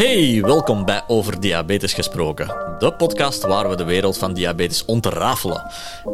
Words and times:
Hey, 0.00 0.42
welkom 0.42 0.84
bij 0.84 1.02
Over 1.06 1.40
Diabetes 1.40 1.92
Gesproken, 1.92 2.46
de 2.78 2.92
podcast 2.92 3.42
waar 3.42 3.68
we 3.68 3.76
de 3.76 3.84
wereld 3.84 4.18
van 4.18 4.34
diabetes 4.34 4.84
ontrafelen. 4.84 5.70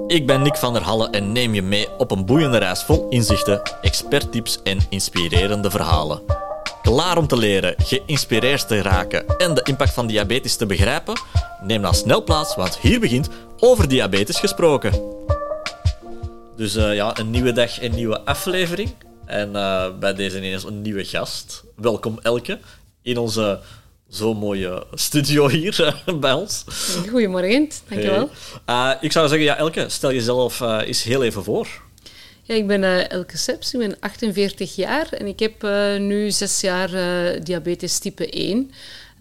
Ik 0.07 0.27
ben 0.27 0.43
Nick 0.43 0.57
van 0.57 0.73
der 0.73 0.83
Halle 0.83 1.11
en 1.11 1.33
neem 1.33 1.55
je 1.55 1.63
mee 1.63 1.89
op 1.99 2.11
een 2.11 2.25
boeiende 2.25 2.59
reis 2.59 2.83
vol 2.83 3.09
inzichten, 3.09 3.63
experttips 3.83 4.63
en 4.63 4.79
inspirerende 4.89 5.71
verhalen. 5.71 6.23
Klaar 6.83 7.19
om 7.19 7.27
te 7.27 7.37
leren, 7.37 7.75
geïnspireerd 7.79 8.69
te 8.69 8.83
raken 8.83 9.39
en 9.39 9.55
de 9.55 9.63
impact 9.63 9.93
van 9.93 10.07
diabetes 10.07 10.57
te 10.57 10.67
begrijpen? 10.67 11.21
Neem 11.63 11.83
dan 11.83 11.95
snel 11.95 12.25
plaats, 12.25 12.55
want 12.55 12.79
hier 12.79 13.01
begint 13.01 13.29
Over 13.59 13.89
Diabetes 13.89 14.39
Gesproken. 14.39 14.93
Dus 16.57 16.77
uh, 16.77 16.95
ja, 16.95 17.19
een 17.19 17.31
nieuwe 17.31 17.53
dag, 17.53 17.83
een 17.83 17.95
nieuwe 17.95 18.21
aflevering. 18.21 18.91
En 19.25 19.51
uh, 19.53 19.87
bij 19.99 20.15
deze 20.15 20.37
ineens 20.37 20.65
een 20.65 20.83
nieuwe 20.83 21.05
gast. 21.05 21.65
Welkom 21.77 22.19
Elke 22.23 22.59
in 23.07 23.19
onze 23.19 23.61
zo 24.11 24.35
mooie 24.35 24.87
studio 24.95 25.49
hier 25.49 25.95
bij 26.21 26.33
ons. 26.33 26.65
Goedemorgen, 27.09 27.69
dankjewel. 27.89 28.31
Hey. 28.65 28.95
Uh, 28.95 29.03
ik 29.03 29.13
zou 29.13 29.29
zeggen, 29.29 29.47
ja, 29.47 29.57
Elke, 29.57 29.89
stel 29.89 30.13
jezelf 30.13 30.61
uh, 30.61 30.81
eens 30.85 31.03
heel 31.03 31.23
even 31.25 31.45
voor. 31.45 31.69
Ja, 32.43 32.55
ik 32.55 32.67
ben 32.67 32.83
uh, 32.83 33.11
Elke 33.11 33.37
Seps, 33.37 33.75
ik 33.75 33.81
ben 33.81 33.97
48 34.01 34.77
jaar 34.77 35.09
en 35.13 35.27
ik 35.27 35.39
heb 35.39 35.63
nu 36.01 36.31
zes 36.31 36.61
jaar 36.61 36.91
diabetes 37.43 37.99
type 37.99 38.31
1. 38.31 38.71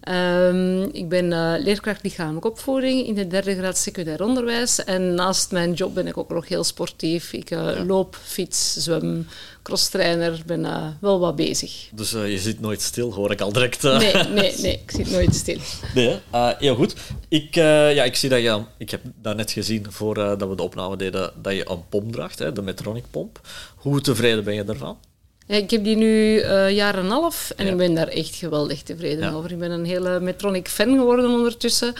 Um, 0.08 0.82
ik 0.92 1.08
ben 1.08 1.24
uh, 1.24 1.54
leerkracht 1.58 2.02
lichamelijke 2.02 2.50
opvoeding 2.50 3.06
in 3.06 3.14
de 3.14 3.26
derde 3.26 3.56
graad 3.56 3.78
secundair 3.78 4.22
onderwijs. 4.22 4.84
En 4.84 5.14
naast 5.14 5.50
mijn 5.50 5.72
job 5.72 5.94
ben 5.94 6.06
ik 6.06 6.16
ook 6.16 6.28
nog 6.28 6.48
heel 6.48 6.64
sportief. 6.64 7.32
Ik 7.32 7.50
uh, 7.50 7.58
ja. 7.58 7.84
loop, 7.84 8.18
fiets, 8.22 8.76
zwem, 8.76 9.26
crosstrainer. 9.62 10.42
ben 10.46 10.60
uh, 10.60 10.86
wel 11.00 11.18
wat 11.20 11.36
bezig. 11.36 11.88
Dus 11.92 12.10
je 12.10 12.38
zit 12.38 12.60
nooit 12.60 12.82
stil, 12.82 13.12
hoor 13.12 13.30
ik 13.30 13.40
al 13.40 13.52
direct. 13.52 13.82
Nee, 13.82 14.12
nee, 14.12 14.54
nee, 14.58 14.72
ik 14.72 14.90
zit 14.90 15.10
nooit 15.10 15.34
stil. 15.34 15.58
Nee, 15.94 16.18
heel 16.58 16.74
goed. 16.74 16.94
Ik, 17.28 17.54
ja, 17.54 18.04
ik 18.04 18.16
zie 18.16 18.28
dat 18.28 18.42
je... 18.42 18.62
Ik 18.78 18.90
heb 18.90 19.00
net 19.22 19.50
gezien, 19.50 19.86
voordat 19.88 20.48
we 20.48 20.54
de 20.54 20.62
opname 20.62 20.96
deden, 20.96 21.32
dat 21.42 21.52
je 21.52 21.70
een 21.70 21.88
pomp 21.88 22.12
draagt, 22.12 22.38
hè, 22.38 22.52
de 22.52 22.62
Metronic 22.62 23.04
pomp. 23.10 23.40
Hoe 23.76 24.00
tevreden 24.00 24.44
ben 24.44 24.54
je 24.54 24.64
daarvan? 24.64 24.98
Ja, 25.46 25.56
ik 25.56 25.70
heb 25.70 25.84
die 25.84 25.96
nu 25.96 26.42
uh, 26.42 26.70
jaar 26.70 26.94
en 26.94 27.04
een 27.04 27.10
half 27.10 27.52
en 27.56 27.64
ja. 27.64 27.70
ik 27.70 27.76
ben 27.76 27.94
daar 27.94 28.08
echt 28.08 28.34
geweldig 28.34 28.82
tevreden 28.82 29.24
ja. 29.24 29.32
over. 29.32 29.52
Ik 29.52 29.58
ben 29.58 29.70
een 29.70 29.84
hele 29.84 30.20
Metronic-fan 30.20 30.88
geworden 30.88 31.30
ondertussen. 31.30 31.94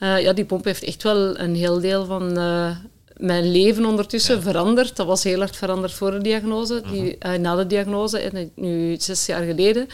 Uh, 0.00 0.20
ja, 0.20 0.32
die 0.32 0.44
pomp 0.44 0.64
heeft 0.64 0.82
echt 0.82 1.02
wel 1.02 1.38
een 1.38 1.54
heel 1.54 1.80
deel 1.80 2.04
van 2.04 2.38
uh, 2.38 2.76
mijn 3.22 3.50
leven 3.50 3.84
ondertussen 3.84 4.42
veranderd. 4.42 4.96
Dat 4.96 5.06
was 5.06 5.24
heel 5.24 5.38
hard 5.38 5.56
veranderd 5.56 5.92
voor 5.92 6.10
de 6.10 6.20
diagnose, 6.20 6.82
die, 6.90 7.16
uh, 7.26 7.34
na 7.34 7.56
de 7.56 7.66
diagnose, 7.66 8.18
en 8.18 8.52
nu 8.54 8.96
zes 8.98 9.26
jaar 9.26 9.42
geleden. 9.42 9.88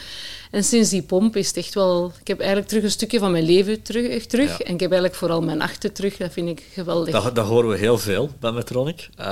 En 0.51 0.63
sinds 0.63 0.89
die 0.89 1.01
pomp 1.01 1.35
is 1.35 1.47
het 1.47 1.57
echt 1.57 1.73
wel... 1.73 2.11
Ik 2.19 2.27
heb 2.27 2.37
eigenlijk 2.39 2.69
terug 2.69 2.83
een 2.83 2.91
stukje 2.91 3.19
van 3.19 3.31
mijn 3.31 3.43
leven 3.43 3.81
terug. 3.81 4.25
terug. 4.25 4.57
Ja. 4.57 4.65
En 4.65 4.73
ik 4.73 4.79
heb 4.79 4.91
eigenlijk 4.91 5.15
vooral 5.15 5.41
mijn 5.41 5.57
nachten 5.57 5.93
terug. 5.93 6.17
Dat 6.17 6.33
vind 6.33 6.49
ik 6.49 6.63
geweldig. 6.73 7.13
Dat, 7.13 7.35
dat 7.35 7.45
horen 7.45 7.69
we 7.69 7.77
heel 7.77 7.97
veel 7.97 8.29
bij 8.39 8.51
Metronic. 8.51 9.09
Uh, 9.19 9.25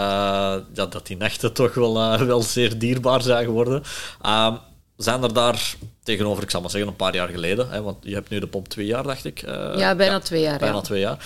ja, 0.73 0.85
dat 0.89 1.07
die 1.07 1.17
nachten 1.17 1.53
toch 1.53 1.73
wel, 1.73 1.97
uh, 1.97 2.21
wel 2.21 2.41
zeer 2.41 2.77
dierbaar 2.77 3.21
zijn 3.21 3.45
geworden. 3.45 3.83
Uh, 4.25 4.55
zijn 4.97 5.23
er 5.23 5.33
daar 5.33 5.75
tegenover, 6.03 6.43
ik 6.43 6.49
zal 6.49 6.61
maar 6.61 6.69
zeggen, 6.69 6.89
een 6.89 6.95
paar 6.95 7.15
jaar 7.15 7.27
geleden... 7.29 7.69
Hè, 7.69 7.81
want 7.81 7.97
je 8.01 8.13
hebt 8.13 8.29
nu 8.29 8.39
de 8.39 8.47
pomp 8.47 8.67
twee 8.67 8.85
jaar, 8.85 9.03
dacht 9.03 9.25
ik. 9.25 9.41
ja, 9.41 9.95
bijna 9.95 10.13
ja, 10.13 10.19
twee 10.19 10.41
jaar. 10.41 10.59
Bijna 10.59 10.75
ja. 10.75 10.81
twee 10.81 10.99
jaar. 10.99 11.17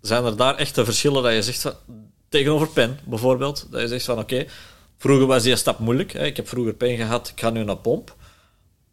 Zijn 0.00 0.24
er 0.24 0.36
daar 0.36 0.56
echte 0.56 0.84
verschillen 0.84 1.22
dat 1.22 1.32
je 1.32 1.42
zegt... 1.42 1.60
Van, 1.60 1.74
tegenover 2.28 2.68
pen, 2.68 2.98
bijvoorbeeld. 3.04 3.66
Dat 3.70 3.80
je 3.80 3.88
zegt 3.88 4.04
van, 4.04 4.18
oké... 4.18 4.46
Vroeger 4.98 5.26
was 5.26 5.42
die 5.42 5.56
stap 5.56 5.78
moeilijk. 5.78 6.12
Hè, 6.12 6.24
ik 6.24 6.36
heb 6.36 6.48
vroeger 6.48 6.74
pen 6.74 6.96
gehad, 6.96 7.28
ik 7.28 7.40
ga 7.40 7.50
nu 7.50 7.64
naar 7.64 7.76
pomp. 7.76 8.16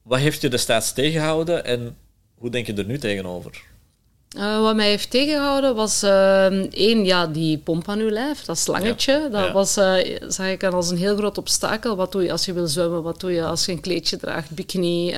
Wat 0.01 0.19
heeft 0.19 0.41
je 0.41 0.49
destijds 0.49 0.93
tegengehouden 0.93 1.65
en 1.65 1.97
hoe 2.35 2.49
denk 2.49 2.65
je 2.65 2.73
er 2.73 2.85
nu 2.85 2.97
tegenover? 2.97 3.63
Uh, 4.37 4.61
wat 4.61 4.75
mij 4.75 4.87
heeft 4.87 5.09
tegengehouden 5.09 5.75
was 5.75 6.03
uh, 6.03 6.45
één, 6.73 7.05
ja, 7.05 7.27
die 7.27 7.57
pomp 7.57 7.89
aan 7.89 7.99
uw 7.99 8.09
lijf, 8.09 8.41
dat 8.45 8.57
slangetje. 8.57 9.11
Ja, 9.11 9.27
dat 9.27 9.45
ja. 9.45 9.51
was, 9.51 9.77
uh, 9.77 10.17
zag 10.27 10.47
ik 10.47 10.63
als 10.63 10.89
een 10.89 10.97
heel 10.97 11.15
groot 11.15 11.37
obstakel. 11.37 11.95
Wat 11.95 12.11
doe 12.11 12.23
je 12.23 12.31
als 12.31 12.45
je 12.45 12.53
wil 12.53 12.67
zwemmen? 12.67 13.03
Wat 13.03 13.19
doe 13.19 13.31
je 13.31 13.45
als 13.45 13.65
je 13.65 13.71
een 13.71 13.79
kleedje 13.79 14.17
draagt? 14.17 14.49
Bikini? 14.49 15.15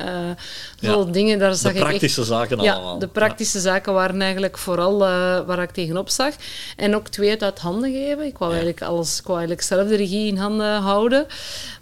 Veel 0.78 1.06
ja. 1.06 1.12
dingen. 1.12 1.40
Daar 1.40 1.56
zag 1.56 1.74
de 1.74 1.80
praktische 1.80 2.22
ik 2.22 2.28
echt, 2.28 2.36
zaken 2.36 2.60
allemaal. 2.60 2.94
Ja, 2.94 3.00
de 3.00 3.08
praktische 3.08 3.60
zaken 3.60 3.94
waren 3.94 4.22
eigenlijk 4.22 4.58
vooral 4.58 4.98
waar 5.46 5.62
ik 5.62 5.72
tegenop 5.72 6.10
zag. 6.10 6.34
En 6.76 6.96
ook 6.96 7.08
twee, 7.08 7.30
het 7.30 7.44
uit 7.44 7.60
handen 7.60 7.92
geven. 7.92 8.26
Ik 8.26 8.38
wou, 8.38 8.52
eigenlijk, 8.52 8.82
alles, 8.82 9.20
ik 9.20 9.26
wou 9.26 9.38
eigenlijk 9.38 9.68
zelf 9.68 9.88
de 9.88 9.96
regie 9.96 10.28
in 10.28 10.38
handen 10.38 10.76
houden. 10.82 11.26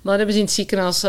Maar 0.02 0.16
hebben 0.18 0.34
ze 0.34 0.40
in 0.40 0.46
het 0.46 0.56
ziekenhuis 0.56 1.06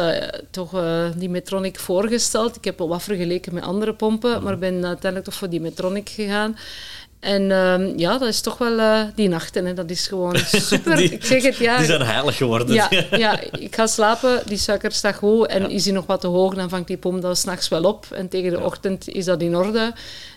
toch 0.50 0.70
die 1.16 1.30
Metronic 1.30 1.78
voorgesteld. 1.78 2.56
Ik 2.56 2.64
heb 2.64 2.78
wel 2.78 2.88
wat 2.88 3.02
vergeleken 3.02 3.54
met 3.54 3.62
andere 3.62 3.94
pompen, 3.94 4.36
mm. 4.36 4.42
maar 4.42 4.58
ben 4.58 4.74
uiteindelijk 4.74 5.24
toch 5.24 5.34
voor 5.34 5.50
die 5.50 5.60
Metronic 5.60 6.14
gegaan. 6.16 6.56
En 7.20 7.42
uh, 7.42 7.96
ja, 7.96 8.18
dat 8.18 8.28
is 8.28 8.40
toch 8.40 8.58
wel 8.58 8.78
uh, 8.78 9.02
die 9.14 9.28
nachten. 9.28 9.64
Hè. 9.64 9.74
Dat 9.74 9.90
is 9.90 10.06
gewoon 10.06 10.36
super. 10.70 10.96
die, 10.96 11.10
ik 11.10 11.24
zeg 11.24 11.42
het, 11.42 11.56
ja. 11.56 11.76
Die 11.76 11.86
zijn 11.86 12.02
heilig 12.02 12.36
geworden. 12.36 12.74
Ja, 12.74 12.88
ja, 13.10 13.40
ik 13.40 13.74
ga 13.74 13.86
slapen, 13.86 14.42
die 14.46 14.58
suiker 14.58 14.92
staat 14.92 15.14
goed. 15.14 15.46
En 15.46 15.62
ja. 15.62 15.68
is 15.68 15.82
die 15.82 15.92
nog 15.92 16.06
wat 16.06 16.20
te 16.20 16.26
hoog, 16.26 16.54
dan 16.54 16.68
vangt 16.68 16.86
die 16.86 16.96
pomp 16.96 17.22
dat 17.22 17.38
s'nachts 17.38 17.68
wel 17.68 17.82
op. 17.82 18.06
En 18.10 18.28
tegen 18.28 18.50
de 18.50 18.56
ja. 18.56 18.64
ochtend 18.64 19.08
is 19.08 19.24
dat 19.24 19.40
in 19.40 19.56
orde. 19.56 19.92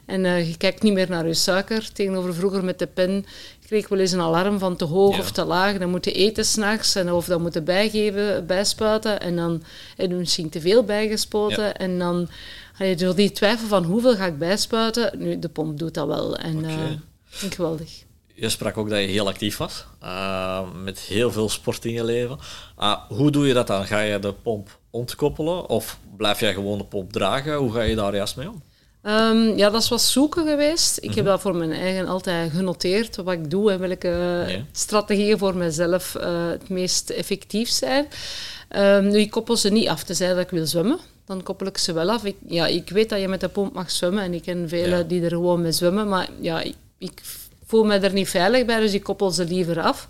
En 0.05 0.23
uh, 0.23 0.47
je 0.47 0.57
kijkt 0.57 0.81
niet 0.81 0.93
meer 0.93 1.09
naar 1.09 1.27
je 1.27 1.33
suiker. 1.33 1.91
Tegenover 1.93 2.33
vroeger 2.33 2.63
met 2.63 2.79
de 2.79 2.87
pen 2.87 3.25
kreeg 3.67 3.83
ik 3.83 3.87
wel 3.87 3.99
eens 3.99 4.11
een 4.11 4.21
alarm 4.21 4.59
van 4.59 4.75
te 4.75 4.85
hoog 4.85 5.15
ja. 5.15 5.21
of 5.21 5.31
te 5.31 5.45
laag. 5.45 5.77
Dan 5.77 5.89
moet 5.89 6.05
je 6.05 6.11
eten 6.11 6.45
s'nachts 6.45 6.95
en 6.95 7.11
of 7.11 7.25
dan 7.25 7.41
moeten 7.41 7.63
bijgeven, 7.63 8.45
bijspuiten. 8.45 9.19
En 9.19 9.35
dan 9.35 9.63
heb 9.95 10.09
je 10.09 10.15
misschien 10.15 10.49
te 10.49 10.61
veel 10.61 10.83
bijgespoten. 10.83 11.75
En 11.75 11.99
dan 11.99 12.29
je 12.85 12.95
door 12.95 13.15
die 13.15 13.31
twijfel 13.31 13.67
van 13.67 13.83
hoeveel 13.83 14.15
ga 14.15 14.25
ik 14.25 14.37
bijspuiten, 14.37 15.11
nu, 15.17 15.39
de 15.39 15.49
pomp 15.49 15.79
doet 15.79 15.93
dat 15.93 16.07
wel. 16.07 16.37
En 16.37 16.57
okay. 16.57 16.99
vind 17.25 17.51
ik 17.51 17.55
geweldig. 17.55 18.03
Je 18.33 18.49
sprak 18.49 18.77
ook 18.77 18.89
dat 18.89 18.99
je 18.99 19.05
heel 19.05 19.27
actief 19.27 19.57
was, 19.57 19.85
uh, 20.03 20.61
met 20.83 20.99
heel 20.99 21.31
veel 21.31 21.49
sport 21.49 21.85
in 21.85 21.93
je 21.93 22.03
leven. 22.03 22.37
Uh, 22.79 22.95
hoe 23.07 23.31
doe 23.31 23.47
je 23.47 23.53
dat 23.53 23.67
dan? 23.67 23.85
Ga 23.85 23.99
je 23.99 24.19
de 24.19 24.33
pomp 24.33 24.79
ontkoppelen 24.89 25.69
of 25.69 25.99
blijf 26.17 26.39
jij 26.39 26.53
gewoon 26.53 26.77
de 26.77 26.83
pomp 26.83 27.11
dragen? 27.11 27.55
Hoe 27.55 27.71
ga 27.71 27.81
je 27.81 27.95
daar 27.95 28.15
juist 28.15 28.35
mee 28.35 28.49
om? 28.49 28.61
Um, 29.03 29.57
ja, 29.57 29.69
dat 29.69 29.81
is 29.81 29.89
wat 29.89 30.01
zoeken 30.01 30.47
geweest. 30.47 30.97
Ik 30.97 31.03
mm 31.03 31.09
-hmm. 31.09 31.17
heb 31.17 31.25
dat 31.25 31.41
voor 31.41 31.55
mijn 31.55 31.71
eigen 31.71 32.07
altijd 32.07 32.51
genoteerd, 32.51 33.15
wat 33.15 33.33
ik 33.33 33.49
doe 33.49 33.71
en 33.71 33.79
welke 33.79 34.43
nee. 34.45 34.65
strategieën 34.71 35.37
voor 35.37 35.55
mezelf 35.55 36.13
het 36.49 36.69
meest 36.69 37.09
effectief 37.09 37.69
zijn. 37.69 38.07
Um, 38.75 39.07
nu, 39.07 39.19
ik 39.19 39.29
koppel 39.29 39.57
ze 39.57 39.69
niet 39.69 39.87
af, 39.87 40.03
tenzij 40.03 40.27
dat 40.27 40.39
ik 40.39 40.49
wil 40.49 40.65
zwemmen 40.65 40.99
dan 41.29 41.43
koppel 41.43 41.67
ik 41.67 41.77
ze 41.77 41.93
wel 41.93 42.09
af. 42.09 42.23
Ik, 42.25 42.35
ja, 42.47 42.67
ik 42.67 42.89
weet 42.89 43.09
dat 43.09 43.19
je 43.19 43.27
met 43.27 43.39
de 43.39 43.49
pomp 43.49 43.73
mag 43.73 43.91
zwemmen 43.91 44.23
en 44.23 44.33
ik 44.33 44.41
ken 44.41 44.69
velen 44.69 44.97
ja. 44.97 45.03
die 45.03 45.23
er 45.23 45.29
gewoon 45.29 45.61
mee 45.61 45.71
zwemmen, 45.71 46.07
maar 46.07 46.29
ja, 46.39 46.61
ik, 46.61 46.75
ik, 46.97 47.21
voel 47.65 47.83
me 47.83 47.97
er 47.97 48.13
niet 48.13 48.29
veilig 48.29 48.65
bij, 48.65 48.79
dus 48.79 48.93
ik 48.93 49.03
koppel 49.03 49.31
ze 49.31 49.45
liever 49.45 49.81
af. 49.81 50.07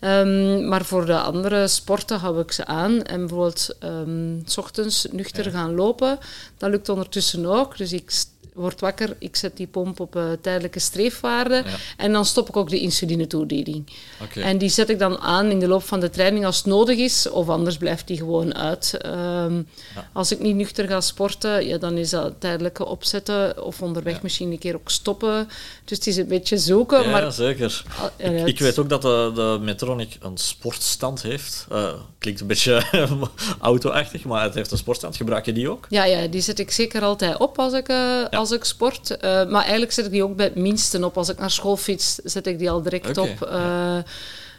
Um, 0.00 0.68
maar 0.68 0.84
voor 0.84 1.06
de 1.06 1.18
andere 1.18 1.68
sporten 1.68 2.18
hou 2.18 2.40
ik 2.40 2.52
ze 2.52 2.66
aan. 2.66 3.02
En 3.02 3.18
bijvoorbeeld 3.18 3.76
um, 3.84 4.42
s 4.44 4.58
ochtends 4.58 5.06
nuchter 5.10 5.44
ja. 5.44 5.50
gaan 5.50 5.74
lopen, 5.74 6.18
dat 6.64 6.72
lukt 6.72 6.88
ondertussen 6.88 7.46
ook. 7.46 7.76
Dus 7.76 7.92
ik 7.92 8.10
word 8.54 8.80
wakker, 8.80 9.16
ik 9.18 9.36
zet 9.36 9.56
die 9.56 9.66
pomp 9.66 10.00
op 10.00 10.16
uh, 10.16 10.24
tijdelijke 10.40 10.78
streefwaarde 10.78 11.54
ja. 11.54 11.76
en 11.96 12.12
dan 12.12 12.24
stop 12.24 12.48
ik 12.48 12.56
ook 12.56 12.70
de 12.70 12.80
insuline-toediening. 12.80 13.86
Okay. 14.22 14.42
En 14.42 14.58
die 14.58 14.68
zet 14.68 14.88
ik 14.88 14.98
dan 14.98 15.18
aan 15.18 15.50
in 15.50 15.60
de 15.60 15.68
loop 15.68 15.82
van 15.82 16.00
de 16.00 16.10
training 16.10 16.46
als 16.46 16.56
het 16.56 16.66
nodig 16.66 16.98
is, 16.98 17.30
of 17.30 17.48
anders 17.48 17.76
blijft 17.76 18.06
die 18.06 18.16
gewoon 18.16 18.54
uit. 18.54 18.98
Um, 19.06 19.66
ja. 19.94 20.08
Als 20.12 20.32
ik 20.32 20.38
niet 20.40 20.56
nuchter 20.56 20.88
ga 20.88 21.00
sporten, 21.00 21.66
ja, 21.66 21.78
dan 21.78 21.98
is 21.98 22.10
dat 22.10 22.32
tijdelijke 22.38 22.84
opzetten 22.84 23.64
of 23.64 23.82
onderweg 23.82 24.14
ja. 24.14 24.20
misschien 24.22 24.50
een 24.50 24.58
keer 24.58 24.74
ook 24.74 24.90
stoppen. 24.90 25.48
Dus 25.84 25.98
het 25.98 26.06
is 26.06 26.16
een 26.16 26.28
beetje 26.28 26.58
zoeken. 26.58 27.02
Ja, 27.02 27.10
maar, 27.10 27.32
zeker. 27.32 27.84
Uh, 28.18 28.40
ik, 28.40 28.46
ik, 28.46 28.58
weet 28.58 28.78
ook 28.78 28.88
dat 28.88 29.02
de, 29.02 29.30
de 29.34 29.58
Metronic 29.60 30.16
een 30.20 30.38
sportstand 30.38 31.22
heeft. 31.22 31.66
Uh, 31.72 31.92
klinkt 32.18 32.40
een 32.40 32.46
beetje 32.46 32.82
auto-achtig, 33.60 34.24
maar 34.24 34.42
het 34.42 34.54
heeft 34.54 34.70
een 34.70 34.78
sportstand. 34.78 35.16
Gebruik 35.16 35.44
je 35.44 35.52
die 35.52 35.70
ook? 35.70 35.86
Ja, 35.88 36.04
ja 36.04 36.26
die 36.26 36.40
zet 36.40 36.53
ik 36.58 36.70
zeker 36.70 37.02
altijd 37.02 37.38
op 37.38 37.58
als 37.58 37.72
ik 37.72 37.92
als 38.30 38.50
ik 38.50 38.64
sport. 38.64 39.10
Uh, 39.10 39.18
maar 39.20 39.62
eigenlijk 39.62 39.92
zet 39.92 40.04
ik 40.04 40.10
die 40.10 40.24
ook 40.24 40.36
bij 40.36 40.46
het 40.46 40.54
minste 40.54 41.04
op. 41.04 41.16
Als 41.16 41.28
ik 41.28 41.38
naar 41.38 41.50
school 41.50 41.76
fiets, 41.76 42.14
zet 42.14 42.46
ik 42.46 42.58
die 42.58 42.70
al 42.70 42.82
direct 42.82 43.18
okay. 43.18 43.30
op. 43.30 43.48
Ja. 43.50 44.04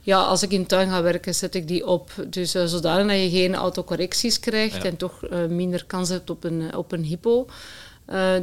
ja. 0.02 0.22
als 0.22 0.44
ik 0.44 0.52
in 0.52 0.62
de 0.62 0.68
tuin 0.68 0.90
ga 0.90 1.02
werken, 1.02 1.36
zet 1.36 1.56
ik 1.56 1.68
die 1.68 1.88
op. 1.88 2.12
Dus 2.28 2.52
zodanig 2.52 3.08
dat 3.08 3.24
je 3.24 3.30
geen 3.30 3.56
autocorrecties 3.56 4.40
krijgt 4.40 4.84
en 4.84 4.98
toch 4.98 5.22
minder 5.50 5.86
kans 5.86 6.10
hebt 6.10 6.30
op 6.30 6.44
een, 6.44 6.76
op 6.76 6.92
een 6.92 7.04
hypo. 7.04 7.48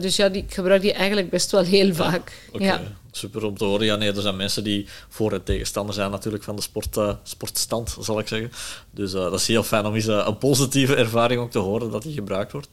Dus 0.01 0.17
ja, 0.17 0.29
die, 0.29 0.43
ik 0.43 0.55
gebruik 0.55 0.83
die 0.83 0.93
eigenlijk 0.93 1.31
best 1.31 1.51
wel 1.51 1.63
heel 1.63 1.95
vaak. 1.95 2.49
Okay. 2.53 2.67
Ja. 2.67 2.81
Super 3.11 3.45
om 3.45 3.57
te 3.57 3.65
horen. 3.65 3.87
Ja, 3.87 3.97
nee, 3.97 4.13
er 4.13 4.23
zijn 4.23 4.37
mensen 4.37 4.65
die 4.65 4.87
voor- 5.09 5.33
en 5.33 5.43
tegenstander 5.43 5.95
zijn 5.95 6.11
natuurlijk 6.11 6.45
van 6.45 6.57
de 6.57 6.63
sport, 6.63 6.97
uh, 6.97 7.15
sportstand, 7.23 7.97
zal 8.01 8.19
ik 8.19 8.29
zeggen. 8.29 8.53
Dus 8.91 9.15
uh, 9.15 9.21
dat 9.21 9.41
is 9.41 9.47
heel 9.47 9.63
fijn 9.63 9.87
om 9.87 9.95
eens 9.95 10.07
een 10.07 10.39
positieve 10.39 10.95
ervaring 10.95 11.41
ook 11.41 11.51
te 11.51 11.59
horen 11.59 11.91
dat 11.91 12.03
die 12.03 12.13
gebruikt 12.13 12.53
wordt. 12.53 12.69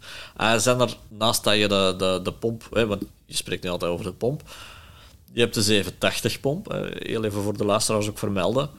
zijn 0.57 0.79
er, 0.79 0.95
naast 1.07 1.43
dat 1.43 1.55
je 1.55 1.67
de, 1.67 1.93
de, 1.97 2.19
de 2.23 2.33
pomp, 2.33 2.67
hè, 2.73 2.87
want 2.87 3.03
je 3.25 3.35
spreekt 3.35 3.63
nu 3.63 3.69
altijd 3.69 3.91
over 3.91 4.05
de 4.05 4.13
pomp, 4.13 4.41
je 5.33 5.39
hebt 5.39 5.53
de 5.53 5.83
780-pomp, 5.83 6.71
heel 6.93 7.23
even 7.23 7.41
voor 7.41 7.57
de 7.57 7.65
luisteraars 7.65 8.09
ook 8.09 8.17
vermelden. 8.17 8.69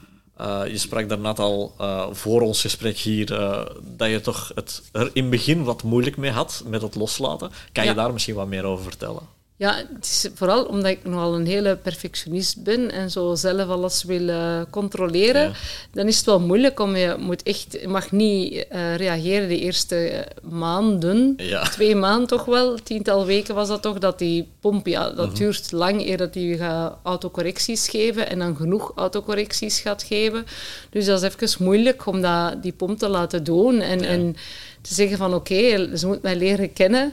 Uh, 0.41 0.63
je 0.67 0.79
sprak 0.79 1.09
daarnet 1.09 1.39
al 1.39 1.75
uh, 1.81 2.07
voor 2.13 2.41
ons 2.41 2.61
gesprek 2.61 2.97
hier 2.97 3.33
uh, 3.33 3.63
dat 3.83 4.11
je 4.11 4.21
toch 4.21 4.53
het 4.55 4.83
er 4.93 5.11
in 5.13 5.23
het 5.23 5.31
begin 5.31 5.65
wat 5.65 5.83
moeilijk 5.83 6.17
mee 6.17 6.31
had 6.31 6.63
met 6.67 6.83
het 6.83 6.95
loslaten. 6.95 7.51
Kan 7.73 7.85
je 7.85 7.95
daar 7.95 8.13
misschien 8.13 8.35
wat 8.35 8.47
meer 8.47 8.65
over 8.65 8.85
vertellen? 8.85 9.40
Ja, 9.61 9.77
het 9.95 10.05
is 10.05 10.29
vooral 10.35 10.65
omdat 10.65 10.91
ik 10.91 11.05
nogal 11.05 11.35
een 11.35 11.47
hele 11.47 11.77
perfectionist 11.77 12.63
ben 12.63 12.91
en 12.91 13.11
zo 13.11 13.35
zelf 13.35 13.69
alles 13.69 14.03
wil 14.03 14.29
uh, 14.29 14.61
controleren, 14.71 15.53
dan 15.93 16.07
is 16.07 16.17
het 16.17 16.27
wel 16.27 16.41
moeilijk 16.41 16.81
om 16.81 16.97
je 16.97 17.17
moet 17.19 17.43
echt, 17.43 17.79
je 17.81 17.89
mag 17.89 18.13
niet 18.13 18.53
uh, 18.53 18.97
reageren 18.97 19.49
de 19.49 19.59
eerste 19.59 20.27
maanden, 20.43 21.35
ja. 21.37 21.63
twee 21.63 21.95
maanden 21.95 22.29
toch 22.29 22.45
wel, 22.45 22.75
tiental 22.83 23.27
weken 23.27 23.55
was 23.55 23.69
dat 23.69 23.83
toch, 23.83 23.99
dat 23.99 24.19
die 24.19 24.49
pomp, 24.61 24.87
ja, 24.87 25.05
dat 25.05 25.17
mm 25.17 25.25
-hmm. 25.25 25.35
duurt 25.35 25.73
lang 25.73 26.07
eer 26.07 26.17
dat 26.17 26.33
die 26.33 26.57
gaat 26.57 26.99
autocorrecties 27.03 27.89
geven 27.89 28.29
en 28.29 28.39
dan 28.39 28.57
genoeg 28.57 28.93
autocorrecties 28.95 29.81
gaat 29.81 30.03
geven. 30.03 30.47
Dus 30.91 31.07
dat 31.07 31.23
is 31.23 31.35
even 31.35 31.65
moeilijk 31.65 32.07
om 32.07 32.21
dat, 32.21 32.63
die 32.63 32.73
pomp 32.73 32.99
te 32.99 33.09
laten 33.09 33.45
doen 33.45 33.81
en, 33.81 34.01
ja. 34.01 34.07
en 34.07 34.37
te 34.81 34.95
zeggen 34.95 35.17
van 35.17 35.35
oké, 35.35 35.53
okay, 35.55 35.97
ze 35.97 36.07
moet 36.07 36.23
mij 36.23 36.37
leren 36.37 36.73
kennen. 36.73 37.13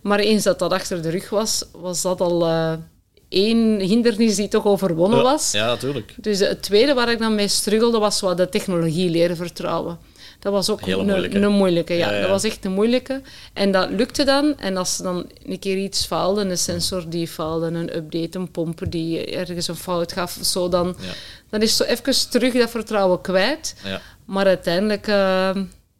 Maar 0.00 0.18
eens 0.18 0.42
dat 0.42 0.58
dat 0.58 0.72
achter 0.72 1.02
de 1.02 1.10
rug 1.10 1.30
was, 1.30 1.64
was 1.72 2.02
dat 2.02 2.20
al 2.20 2.48
uh, 2.48 2.72
één 3.28 3.80
hindernis 3.80 4.36
die 4.36 4.48
toch 4.48 4.64
overwonnen 4.66 5.22
was. 5.22 5.52
Ja, 5.52 5.66
natuurlijk. 5.66 6.14
Dus 6.16 6.38
het 6.38 6.62
tweede 6.62 6.94
waar 6.94 7.10
ik 7.10 7.18
dan 7.18 7.34
mee 7.34 7.48
struggelde, 7.48 7.98
was 7.98 8.20
wat 8.20 8.36
de 8.36 8.48
technologie 8.48 9.10
leren 9.10 9.36
vertrouwen. 9.36 9.98
Dat 10.38 10.52
was 10.52 10.70
ook 10.70 10.80
een 10.80 11.06
moeilijke. 11.06 11.38
een 11.38 11.52
moeilijke. 11.52 11.94
Ja. 11.94 12.08
Ja, 12.10 12.14
ja. 12.14 12.20
Dat 12.20 12.30
was 12.30 12.44
echt 12.44 12.64
een 12.64 12.72
moeilijke. 12.72 13.22
En 13.52 13.72
dat 13.72 13.90
lukte 13.90 14.24
dan. 14.24 14.58
En 14.58 14.76
als 14.76 14.96
dan 14.96 15.30
een 15.46 15.58
keer 15.58 15.76
iets 15.76 16.06
faalde, 16.06 16.40
een 16.44 16.58
sensor 16.58 17.08
die 17.08 17.28
faalde, 17.28 17.66
een 17.66 17.96
update, 17.96 18.38
een 18.38 18.50
pomper 18.50 18.90
die 18.90 19.24
ergens 19.26 19.68
een 19.68 19.76
fout 19.76 20.12
gaf, 20.12 20.38
zo, 20.42 20.68
dan, 20.68 20.96
Ja. 21.00 21.12
dan 21.50 21.62
is 21.62 21.76
zo 21.76 21.84
even 21.84 22.30
terug 22.30 22.52
dat 22.52 22.70
vertrouwen 22.70 23.20
kwijt. 23.20 23.74
Ja. 23.84 24.00
Maar 24.24 24.46
uiteindelijk 24.46 25.06
uh, 25.06 25.50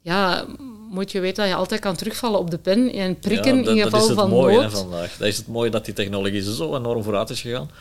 ja, 0.01 0.45
moet 0.91 1.11
je 1.11 1.19
weten 1.19 1.43
dat 1.43 1.47
je 1.53 1.59
altijd 1.59 1.81
kan 1.81 1.95
terugvallen 1.95 2.39
op 2.39 2.51
de 2.51 2.57
pen 2.57 2.91
en 2.93 3.19
prikken 3.19 3.57
Ja, 3.57 3.63
dat, 3.63 3.75
in 3.75 3.81
geval 3.83 3.91
dat 3.91 4.01
is 4.01 4.07
het 4.07 4.17
van 4.19 4.29
mooie 4.29 4.55
hè, 4.55 4.61
nood. 4.61 4.71
vandaag. 4.71 5.17
Dat 5.17 5.27
is 5.27 5.37
het 5.37 5.47
mooie 5.47 5.69
dat 5.69 5.85
die 5.85 5.93
technologie 5.93 6.53
zo 6.53 6.75
enorm 6.75 7.03
vooruit 7.03 7.29
is 7.29 7.41
gegaan. 7.41 7.71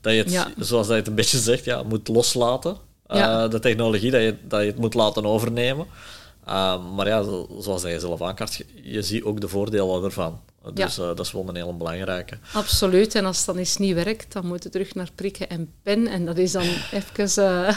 Dat 0.00 0.12
je 0.12 0.18
het, 0.18 0.30
Ja. 0.32 0.48
zoals 0.58 0.86
dat 0.86 0.94
je 0.94 1.00
het 1.02 1.06
een 1.06 1.14
beetje 1.14 1.38
zegt, 1.38 1.64
ja, 1.64 1.82
moet 1.82 2.08
loslaten. 2.08 2.76
Ja. 3.08 3.44
Uh, 3.44 3.50
de 3.50 3.58
technologie, 3.60 4.10
dat 4.10 4.20
je, 4.20 4.34
dat 4.48 4.60
je 4.60 4.66
het 4.66 4.78
moet 4.78 4.94
laten 4.94 5.26
overnemen. 5.26 5.86
Uh, 6.48 6.74
maar 6.96 7.06
ja, 7.06 7.22
zo- 7.22 7.48
zoals 7.60 7.82
dat 7.82 7.90
je 7.90 8.00
zelf 8.00 8.22
aankaart, 8.22 8.62
je, 8.82 9.02
ziet 9.02 9.22
ook 9.22 9.40
de 9.40 9.48
voordelen 9.48 10.04
ervan. 10.04 10.40
Dus 10.74 10.98
uh, 10.98 11.06
dat 11.06 11.20
is 11.20 11.32
wel 11.32 11.44
een 11.48 11.56
hele 11.56 11.72
belangrijke. 11.72 12.38
Absoluut. 12.52 13.14
En 13.14 13.24
als 13.24 13.36
het 13.36 13.46
dan 13.46 13.56
eens 13.56 13.76
niet 13.76 13.94
werkt, 13.94 14.32
dan 14.32 14.46
moet 14.46 14.62
je 14.62 14.68
terug 14.68 14.94
naar 14.94 15.08
prikken 15.14 15.48
en 15.48 15.72
pen. 15.82 16.06
En 16.06 16.24
dat 16.26 16.38
is 16.38 16.52
dan 16.52 16.62
even... 17.16 17.44
eh 17.66 17.76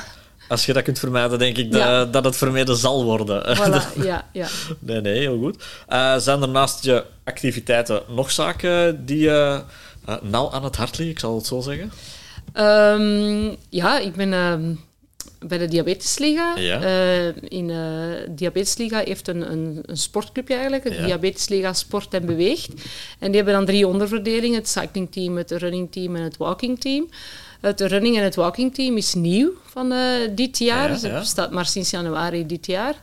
Als 0.51 0.65
je 0.65 0.73
dat 0.73 0.83
kunt 0.83 0.99
vermijden, 0.99 1.39
denk 1.39 1.57
ik 1.57 1.73
Ja. 1.73 1.97
dat, 1.99 2.13
dat 2.13 2.23
het 2.23 2.37
vermeden 2.37 2.75
zal 2.77 3.03
worden. 3.03 3.57
voilà, 3.57 3.97
ja, 4.03 4.27
ja. 4.33 4.47
Nee, 4.79 5.01
nee, 5.01 5.19
heel 5.19 5.37
goed. 5.39 5.63
Eh, 5.87 6.17
zijn 6.17 6.41
er 6.41 6.49
naast 6.49 6.83
je 6.83 7.03
activiteiten 7.23 8.01
nog 8.15 8.31
zaken 8.31 9.05
die 9.05 9.17
je 9.19 9.61
uh, 10.09 10.15
nauw 10.21 10.51
aan 10.51 10.63
het 10.63 10.75
hart 10.75 10.97
liggen, 10.97 11.15
ik 11.15 11.19
zal 11.19 11.35
het 11.35 11.45
zo 11.45 11.59
zeggen? 11.61 11.91
Ehm, 12.53 13.55
ja, 13.69 13.99
ik 13.99 14.15
ben 14.15 14.33
ehm, 14.33 14.73
bij 15.39 15.57
de 15.57 15.67
Diabetesliga. 15.67 16.55
Ja. 16.55 16.81
Eh, 16.81 17.27
in 17.47 17.69
eh 17.69 18.29
Diabetesliga 18.29 19.01
heeft 19.05 19.27
een, 19.27 19.51
een, 19.51 19.79
een 19.85 19.97
sportclubje 19.97 20.53
eigenlijk, 20.53 20.83
de 20.83 20.93
Ja. 20.93 21.05
Diabetesliga 21.05 21.73
Sport 21.73 22.13
en 22.13 22.25
Beweegt. 22.25 22.69
En 23.19 23.27
die 23.27 23.35
hebben 23.35 23.53
dan 23.53 23.65
drie 23.65 23.87
onderverdelingen, 23.87 24.59
het 24.59 24.69
cyclingteam, 24.69 25.37
het 25.37 25.51
runningteam 25.51 26.15
en 26.15 26.21
het 26.23 26.37
walkingteam. 26.37 27.09
Het 27.61 27.81
running 27.81 28.17
en 28.17 28.23
het 28.23 28.35
walking 28.35 28.73
team 28.75 28.97
is 28.97 29.13
nieuw 29.13 29.51
van 29.65 29.91
eh, 29.91 29.99
dit 30.35 30.57
jaar. 30.57 30.89
Ja, 30.89 30.95
ja. 31.01 31.07
Het 31.09 31.19
bestaat 31.19 31.51
maar 31.51 31.65
sinds 31.65 31.89
januari 31.89 32.45
dit 32.45 32.65
jaar. 32.65 32.95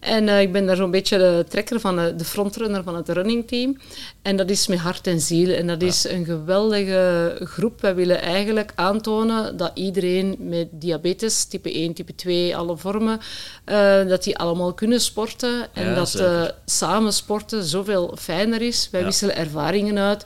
En 0.00 0.28
eh, 0.28 0.40
ik 0.40 0.52
ben 0.52 0.66
daar 0.66 0.76
zo'n 0.76 0.90
beetje 0.90 1.18
de 1.18 1.44
trekker 1.48 1.80
van, 1.80 1.96
de, 1.96 2.14
de 2.16 2.24
frontrunner 2.24 2.82
van 2.82 2.96
het 2.96 3.08
running 3.08 3.48
team. 3.48 3.76
En 4.22 4.36
dat 4.36 4.50
is 4.50 4.66
met 4.66 4.78
hart 4.78 5.06
en 5.06 5.20
ziel. 5.20 5.54
En 5.54 5.66
dat 5.66 5.82
is 5.82 6.04
een 6.08 6.24
geweldige 6.24 7.36
groep. 7.40 7.80
Wij 7.80 7.94
willen 7.94 8.20
eigenlijk 8.22 8.72
aantonen 8.74 9.56
dat 9.56 9.70
iedereen 9.74 10.36
met 10.38 10.68
diabetes, 10.72 11.44
type 11.44 11.72
1, 11.72 11.94
type 11.94 12.14
2, 12.14 12.56
alle 12.56 12.76
vormen, 12.76 13.20
eh, 13.64 14.06
dat 14.06 14.24
die 14.24 14.38
allemaal 14.38 14.74
kunnen 14.74 15.00
sporten. 15.00 15.68
En 15.72 15.84
Ja, 15.88 15.94
dat 15.94 16.14
eh, 16.14 16.42
samen 16.64 17.12
sporten 17.12 17.64
zoveel 17.64 18.16
fijner 18.18 18.62
is. 18.62 18.88
Wij 18.90 19.00
Ja. 19.00 19.06
wisselen 19.06 19.36
ervaringen 19.36 19.98
uit. 19.98 20.24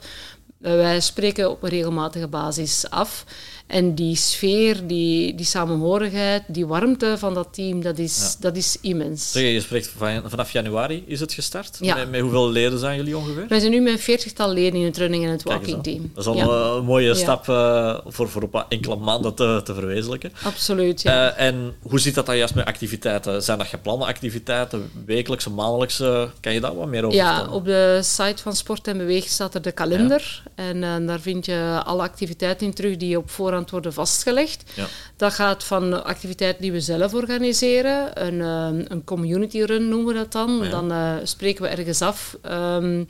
Eh, 0.61 0.73
Wij 0.73 0.99
spreken 0.99 1.49
op 1.49 1.63
een 1.63 1.69
regelmatige 1.69 2.27
basis 2.27 2.85
af. 2.89 3.25
En 3.71 3.95
die 3.95 4.15
sfeer, 4.15 4.87
die, 4.87 5.35
die 5.35 5.45
samenhorigheid, 5.45 6.43
die 6.47 6.67
warmte 6.67 7.15
van 7.17 7.33
dat 7.33 7.47
team, 7.51 7.81
dat 7.81 7.97
is, 7.97 8.35
dat 8.39 8.55
is 8.55 8.77
immens. 8.81 9.31
Zeg, 9.31 9.43
je 9.43 9.61
spreekt 9.61 9.93
van, 9.97 10.21
vanaf 10.25 10.51
januari 10.51 11.03
is 11.07 11.19
het 11.19 11.33
gestart. 11.33 11.77
Ja. 11.79 11.95
Met, 11.95 12.09
met 12.09 12.21
hoeveel 12.21 12.49
leden 12.49 12.79
zijn 12.79 12.97
jullie 12.97 13.17
ongeveer? 13.17 13.45
Wij 13.47 13.59
zijn 13.59 13.71
nu 13.71 13.81
met 13.81 13.93
een 13.93 13.99
veertigtal 13.99 14.53
leden 14.53 14.79
in 14.79 14.85
het 14.85 14.97
running 14.97 15.23
en 15.25 15.31
het 15.31 15.43
walking 15.43 15.83
team. 15.83 16.11
Dat 16.13 16.23
is 16.23 16.29
al 16.29 16.35
Ja, 16.35 16.43
een, 16.43 16.77
een 16.77 16.85
mooie 16.85 17.13
stap 17.13 17.49
eh, 17.49 17.97
voor, 18.05 18.29
voor 18.29 18.41
op 18.41 18.65
enkele 18.69 18.95
maanden 18.95 19.33
te, 19.33 19.61
te 19.63 19.73
verwezenlijken. 19.73 20.31
Absoluut, 20.43 21.01
ja. 21.01 21.35
Eh, 21.35 21.47
en 21.47 21.73
hoe 21.81 21.99
zit 21.99 22.15
dat 22.15 22.25
dan 22.25 22.37
juist 22.37 22.55
met 22.55 22.65
activiteiten? 22.65 23.43
Zijn 23.43 23.57
dat 23.57 23.67
geplande 23.67 24.05
activiteiten, 24.05 24.89
wekelijkse, 25.05 25.49
maandelijkse? 25.49 26.29
Kan 26.39 26.53
je 26.53 26.59
daar 26.59 26.75
wat 26.75 26.87
meer 26.87 27.05
over 27.05 27.17
Ja, 27.17 27.35
vertellen? 27.35 27.55
op 27.57 27.65
de 27.65 27.99
site 28.01 28.41
van 28.41 28.55
Sport 28.55 28.87
en 28.87 28.97
Beweeg 28.97 29.27
staat 29.27 29.53
er 29.55 29.61
de 29.61 29.71
kalender. 29.71 30.43
En 30.55 30.83
eh, 30.83 31.07
daar 31.07 31.19
vind 31.19 31.45
je 31.45 31.81
alle 31.85 32.01
activiteiten 32.01 32.67
in 32.67 32.73
terug 32.73 32.97
die 32.97 33.17
op 33.17 33.29
voorhand 33.29 33.59
worden 33.69 33.93
vastgelegd. 33.93 34.71
Ja. 34.73 34.87
Dat 35.15 35.33
gaat 35.33 35.63
van 35.63 36.03
activiteiten 36.03 36.61
die 36.61 36.71
we 36.71 36.79
zelf 36.81 37.13
organiseren. 37.13 38.25
Een, 38.25 38.41
eh, 38.41 38.85
een 38.87 39.03
community 39.03 39.61
run 39.61 39.89
noemen 39.89 40.13
we 40.13 40.19
dat 40.19 40.31
dan. 40.31 40.59
Ja. 40.63 40.69
Dan 40.69 40.91
eh, 40.91 41.13
spreken 41.23 41.63
we 41.63 41.69
ergens 41.69 42.01
af. 42.01 42.37
Ehm, 42.41 43.03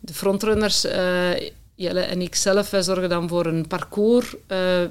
de 0.00 0.14
frontrunners, 0.14 0.84
eh, 0.84 1.30
Jelle 1.74 2.00
en 2.00 2.20
ik 2.20 2.34
zelf, 2.34 2.70
wij 2.70 2.82
zorgen 2.82 3.08
dan 3.08 3.28
voor 3.28 3.46
een 3.46 3.66
parcours. 3.66 4.34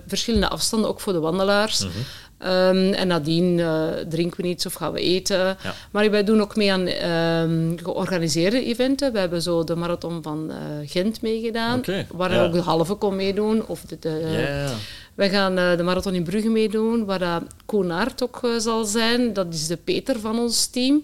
verschillende 0.08 0.50
afstanden, 0.50 0.90
ook 0.90 1.00
voor 1.00 1.14
de 1.14 1.20
wandelaars. 1.20 1.80
Mhm. 1.80 1.98
Ehm, 2.38 2.94
en 2.94 3.08
nadien 3.08 3.60
eh, 3.60 3.88
drinken 4.10 4.42
we 4.42 4.48
iets 4.48 4.66
of 4.66 4.74
gaan 4.74 4.92
we 4.92 5.00
eten. 5.00 5.38
Ja. 5.38 5.74
Maar 5.92 6.12
wij 6.12 6.24
doen 6.24 6.42
ook 6.42 6.56
mee 6.56 6.72
aan 6.72 6.88
ehm, 6.88 7.78
georganiseerde 7.84 8.66
eventen. 8.66 9.12
We 9.14 9.20
hebben 9.20 9.42
zo 9.42 9.64
de 9.64 9.76
marathon 9.76 10.24
van 10.24 10.52
eh, 10.52 10.58
Gent 10.86 11.22
meegedaan, 11.22 11.82
waar 12.12 12.34
ja. 12.34 12.44
ook 12.44 12.54
de 12.54 12.62
halve 12.62 12.94
kon 12.94 13.16
meedoen. 13.16 13.68
Of 13.68 13.82
de. 13.82 14.76
Wij 15.18 15.30
gaan 15.30 15.58
eh, 15.58 15.78
de 15.78 15.84
marathon 15.84 16.14
in 16.14 16.24
Brugge 16.24 16.50
meedoen, 16.50 17.06
waar 17.06 17.22
uh, 17.22 17.36
Koen 17.66 17.92
Aert 17.92 18.24
ook 18.24 18.50
zal 18.58 18.86
zijn. 18.86 19.34
Dat 19.34 19.54
is 19.54 19.68
de 19.68 19.78
Peter 19.78 20.20
van 20.20 20.40
ons 20.40 20.66
team. 20.66 21.04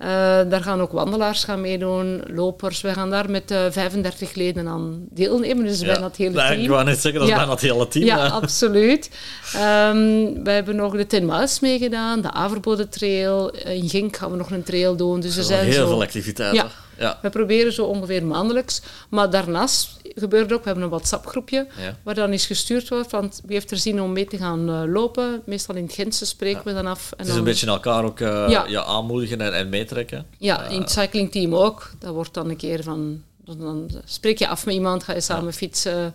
Eh, 0.00 0.06
daar 0.48 0.62
gaan 0.62 0.80
ook 0.80 0.92
wandelaars 0.92 1.44
gaan 1.44 1.60
meedoen, 1.60 2.22
lopers. 2.26 2.80
Wij 2.80 2.92
gaan 2.92 3.10
daar 3.10 3.30
met 3.30 3.50
eh 3.50 3.58
35 3.70 4.34
leden 4.34 4.68
aan 4.68 5.06
deelnemen, 5.10 5.64
dus 5.64 5.80
bijna 5.80 6.04
het 6.06 6.16
hele 6.16 6.34
Ja, 6.38 6.48
team. 6.48 6.60
Ik 6.60 6.68
wou 6.68 6.84
net 6.84 7.00
zeggen, 7.00 7.12
dat 7.20 7.22
is 7.22 7.28
Ja. 7.28 7.36
bijna 7.36 7.52
het 7.52 7.60
hele 7.60 7.88
team. 7.88 8.04
Ja, 8.04 8.18
hè. 8.18 8.28
absoluut. 8.28 9.10
Ehm 9.54 10.42
wij 10.44 10.54
hebben 10.54 10.76
nog 10.76 10.96
de 10.96 11.06
Ten 11.06 11.26
Muis 11.26 11.60
meegedaan, 11.60 12.20
de 12.20 12.30
Averbode 12.32 12.88
Trail. 12.88 13.48
In 13.50 13.88
Genk 13.88 14.16
gaan 14.16 14.30
we 14.30 14.36
nog 14.36 14.50
een 14.50 14.62
trail 14.62 14.96
doen. 14.96 15.20
Dus 15.20 15.36
er 15.36 15.44
zijn 15.44 15.64
heel 15.64 15.72
zo... 15.74 15.86
veel 15.86 16.02
activiteiten. 16.02 16.62
Ja. 16.64 16.70
Ja. 16.98 17.18
We 17.22 17.28
proberen 17.30 17.72
zo 17.72 17.84
ongeveer 17.84 18.24
maandelijks. 18.24 18.82
Maar 19.08 19.30
daarnaast 19.30 19.98
gebeurt 20.14 20.52
ook, 20.52 20.58
we 20.58 20.64
hebben 20.64 20.84
een 20.84 20.90
WhatsApp-groepje 20.90 21.66
Ja. 21.76 21.96
waar 22.02 22.14
dan 22.14 22.30
eens 22.30 22.46
gestuurd 22.46 22.88
wordt, 22.88 23.10
want 23.10 23.40
wie 23.44 23.54
heeft 23.54 23.70
er 23.70 23.76
zin 23.76 24.00
om 24.02 24.12
mee 24.12 24.24
te 24.26 24.36
gaan 24.36 24.68
eh, 24.68 24.82
lopen? 24.92 25.42
Meestal 25.46 25.74
in 25.74 25.82
het 25.84 25.92
Gentse 25.92 26.26
spreken 26.26 26.64
we 26.64 26.72
dan 26.72 26.86
af. 26.86 27.10
En 27.12 27.18
Het 27.18 27.28
is 27.28 27.34
een 27.34 27.44
beetje 27.44 27.66
elkaar 27.66 28.04
ook 28.04 28.18
Ja. 28.18 28.64
ja, 28.68 28.82
aanmoedigen 28.84 29.40
en, 29.40 29.54
en 29.54 29.68
meetrekken. 29.94 30.26
Ja, 30.38 30.64
in 30.66 30.80
het 30.80 30.90
cyclingteam 30.90 31.54
ook. 31.54 31.90
Dat 31.98 32.14
wordt 32.14 32.34
dan 32.34 32.48
een 32.50 32.56
keer 32.56 32.82
van... 32.82 33.22
Dan, 33.58 33.90
spreek 34.04 34.38
je 34.38 34.48
af 34.48 34.66
met 34.66 34.74
iemand, 34.74 35.04
ga 35.04 35.12
je 35.14 35.20
samen 35.20 35.52
fietsen. 35.52 36.14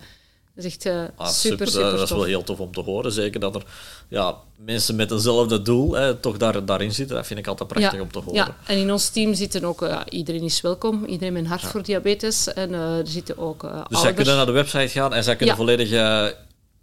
Dat 0.55 0.65
is 0.65 0.71
echt 0.73 0.85
eh, 0.85 1.01
Ah, 1.15 1.27
super, 1.27 1.67
super, 1.67 1.91
Dat 1.91 2.01
is 2.01 2.07
tof. 2.09 2.17
wel 2.17 2.27
heel 2.27 2.43
tof 2.43 2.59
om 2.59 2.71
te 2.71 2.81
horen. 2.81 3.11
Zeker 3.11 3.39
dat 3.39 3.55
er 3.55 3.63
ja, 4.07 4.35
mensen 4.55 4.95
met 4.95 5.11
eenzelfde 5.11 5.61
doel 5.61 5.93
hè, 5.93 6.15
toch 6.15 6.37
daar, 6.37 6.65
daarin 6.65 6.93
zitten. 6.93 7.15
Dat 7.15 7.27
vind 7.27 7.39
ik 7.39 7.47
altijd 7.47 7.69
prachtig 7.69 8.01
om 8.01 8.11
te 8.11 8.19
horen. 8.19 8.33
Ja, 8.33 8.55
en 8.65 8.77
in 8.77 8.91
ons 8.91 9.09
team 9.09 9.33
zitten 9.33 9.63
ook... 9.63 9.81
eh, 9.81 9.99
iedereen 10.09 10.43
is 10.43 10.61
welkom. 10.61 11.05
Iedereen 11.05 11.33
met 11.33 11.41
een 11.43 11.47
hart 11.49 11.61
voor 11.61 11.83
diabetes. 11.83 12.53
En 12.53 12.73
eh, 12.73 12.97
er 12.97 13.07
zitten 13.07 13.37
ook 13.37 13.63
eh 13.63 13.85
Dus 13.89 14.01
zij 14.01 14.13
kunnen 14.13 14.35
naar 14.35 14.45
de 14.45 14.51
website 14.51 14.87
gaan 14.87 15.13
en 15.13 15.23
zij 15.23 15.35
kunnen 15.35 15.55
volledig... 15.55 15.91
eh, 15.91 16.25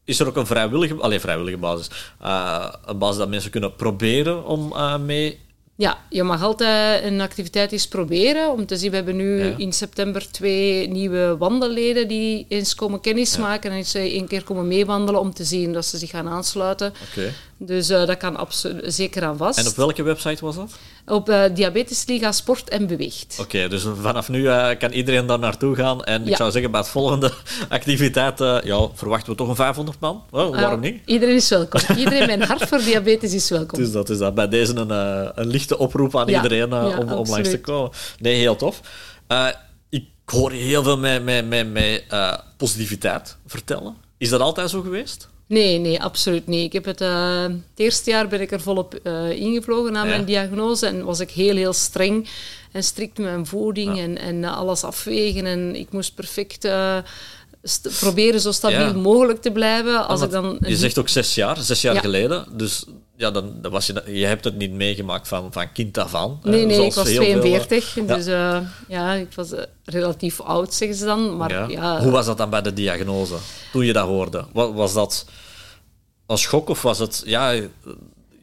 is 0.05 0.21
er 0.21 0.27
ook 0.29 0.37
een 0.37 0.47
vrijwillige, 0.47 0.95
alleen 0.95 1.21
vrijwillige 1.21 1.57
basis, 1.57 1.89
eh, 2.21 2.69
een 2.85 2.99
basis 2.99 3.17
dat 3.19 3.29
mensen 3.29 3.51
kunnen 3.51 3.75
proberen 3.77 4.45
om 4.45 4.73
eh, 4.73 4.99
mee... 4.99 5.41
Ja, 5.77 5.99
je 6.09 6.23
mag 6.23 6.43
altijd 6.43 7.05
een 7.05 7.21
activiteit 7.21 7.73
eens 7.73 7.89
proberen. 7.89 8.51
Om 8.51 8.67
te 8.67 8.77
zien, 8.77 8.91
we 8.91 8.97
hebben 8.97 9.17
nu 9.17 9.45
Ja. 9.45 9.55
in 9.57 9.73
september 9.73 10.31
twee 10.31 10.89
nieuwe 10.89 11.37
wandelleden 11.37 12.09
die 12.09 12.47
eens 12.49 12.75
komen 12.75 13.01
kennismaken 13.01 13.71
en 13.71 13.77
eens 13.77 13.95
eh, 13.95 14.03
één 14.03 14.27
keer 14.29 14.45
komen 14.45 14.69
meewandelen 14.69 15.21
om 15.21 15.35
te 15.35 15.45
zien 15.45 15.73
dat 15.73 15.85
ze 15.87 15.99
zich 15.99 16.11
gaan 16.11 16.29
aansluiten. 16.29 16.93
Dus 17.67 17.91
uh, 17.91 18.07
dat 18.07 18.17
kan 18.17 18.37
absoluut 18.37 18.95
zeker 18.95 19.25
aan 19.25 19.37
vast. 19.37 19.59
En 19.59 19.67
op 19.67 19.77
welke 19.77 20.03
website 20.03 20.45
was 20.45 20.57
dat? 20.57 20.73
Op 21.07 21.29
uh, 21.29 21.45
Diabetes 21.55 22.05
Liga 22.07 22.33
Sport 22.33 22.69
en 22.69 22.87
Beweegt. 22.87 23.37
Oké, 23.41 23.69
dus 23.69 23.87
vanaf 24.01 24.29
nu 24.29 24.41
uh, 24.41 24.69
kan 24.79 24.91
iedereen 24.91 25.27
daar 25.27 25.39
naartoe 25.39 25.75
gaan. 25.75 26.05
En 26.05 26.25
ja. 26.25 26.31
ik 26.31 26.37
zou 26.37 26.51
zeggen, 26.51 26.71
bij 26.71 26.81
het 26.81 26.89
volgende 26.89 27.33
activiteit 27.69 28.39
ja, 28.39 28.89
verwachten 28.95 29.31
we 29.31 29.39
toch 29.39 29.49
een 29.49 29.57
500 29.57 30.01
man. 30.01 30.25
Oh, 30.31 30.51
waarom 30.51 30.81
niet? 30.81 31.03
Iedereen 31.05 31.35
is 31.35 31.49
welkom. 31.49 31.81
iedereen 31.97 32.27
met 32.27 32.41
een 32.41 32.47
hart 32.47 32.69
voor 32.69 32.79
diabetes 32.79 33.35
is 33.35 33.51
welkom. 33.51 33.79
Dus 33.83 33.93
dat 33.93 34.11
is 34.11 34.19
dat. 34.19 34.35
Bij 34.35 34.49
deze 34.49 34.77
een, 34.77 34.91
een 35.41 35.47
lichte 35.47 35.79
oproep 35.79 36.17
aan 36.17 36.27
ja. 36.27 36.43
iedereen 36.43 36.75
om, 36.75 37.13
om 37.13 37.29
langs 37.29 37.51
te 37.51 37.61
komen. 37.61 37.91
Nee, 38.19 38.35
heel 38.35 38.57
tof. 38.57 38.81
ik 39.89 40.05
hoor 40.25 40.51
heel 40.51 40.83
veel 40.83 40.99
met, 40.99 41.25
met, 41.25 41.49
met, 41.49 41.73
met 41.73 42.05
positiviteit 42.57 43.37
vertellen. 43.47 43.97
Is 44.19 44.29
dat 44.29 44.41
altijd 44.41 44.71
zo 44.71 44.81
geweest? 44.81 45.31
Nee, 45.53 45.79
nee, 45.79 46.03
absoluut 46.03 46.47
niet. 46.47 46.65
Ik 46.65 46.73
heb 46.73 46.85
het, 46.85 47.01
uh, 47.01 47.43
het 47.43 47.61
eerste 47.77 48.11
jaar 48.11 48.29
ben 48.29 48.41
ik 48.41 48.53
er 48.53 48.61
volop 48.61 49.01
uh, 49.03 49.31
ingevlogen 49.31 49.93
na 49.93 50.05
mijn 50.05 50.25
diagnose 50.25 50.87
en 50.87 51.05
was 51.05 51.21
ik 51.21 51.31
heel, 51.31 51.57
heel 51.57 51.73
streng 51.73 52.29
en 52.73 52.83
strikt 52.83 53.19
met 53.19 53.27
mijn 53.27 53.47
voeding 53.47 53.99
en, 53.99 54.19
en 54.19 54.45
alles 54.45 54.85
afwegen. 54.85 55.47
En 55.47 55.77
ik 55.77 55.93
moest 55.93 56.15
perfect 56.15 56.65
uh, 56.65 56.99
proberen 57.99 58.41
zo 58.41 58.53
stabiel 58.53 59.01
mogelijk 59.01 59.43
te 59.43 59.51
blijven. 59.51 60.09
Als 60.09 60.23
ik 60.23 60.31
dan 60.31 60.59
je 60.67 60.77
zegt 60.77 60.99
ook 60.99 61.09
zes 61.09 61.35
jaar, 61.35 61.57
zes 61.61 61.81
jaar 61.81 61.97
geleden. 61.97 62.47
Dus 62.53 62.85
ja, 63.23 63.31
dan, 63.31 63.53
dan 63.61 63.73
was 63.73 63.87
je, 63.87 64.03
je 64.07 64.27
hebt 64.27 64.45
het 64.45 64.57
niet 64.57 64.73
meegemaakt 64.73 65.29
van, 65.29 65.53
van 65.53 65.73
kind 65.73 65.99
af 65.99 66.15
aan. 66.15 66.41
Nee, 66.43 66.67
nee, 66.67 66.85
ik 66.85 66.93
was 66.93 67.09
42. 67.09 67.85
Veel, 67.85 68.07
dus 68.07 68.27
ja, 68.89 69.13
ik 69.13 69.33
was 69.35 69.51
relatief 69.85 70.41
oud, 70.41 70.75
zeggen 70.75 70.97
ze 70.97 71.05
dan. 71.05 71.37
Maar, 71.37 71.71
ja. 71.71 72.03
Hoe 72.03 72.11
was 72.11 72.27
dat 72.27 72.39
dan 72.39 72.51
bij 72.51 72.63
de 72.63 72.73
diagnose, 72.73 73.35
toen 73.73 73.85
je 73.85 73.93
dat 73.93 74.07
hoorde? 74.07 74.45
Was, 74.53 74.71
was 74.75 74.93
dat 74.93 75.27
een 76.27 76.39
schok 76.39 76.69
of 76.69 76.83
was 76.83 76.99
het... 76.99 77.23
Ja, 77.27 77.51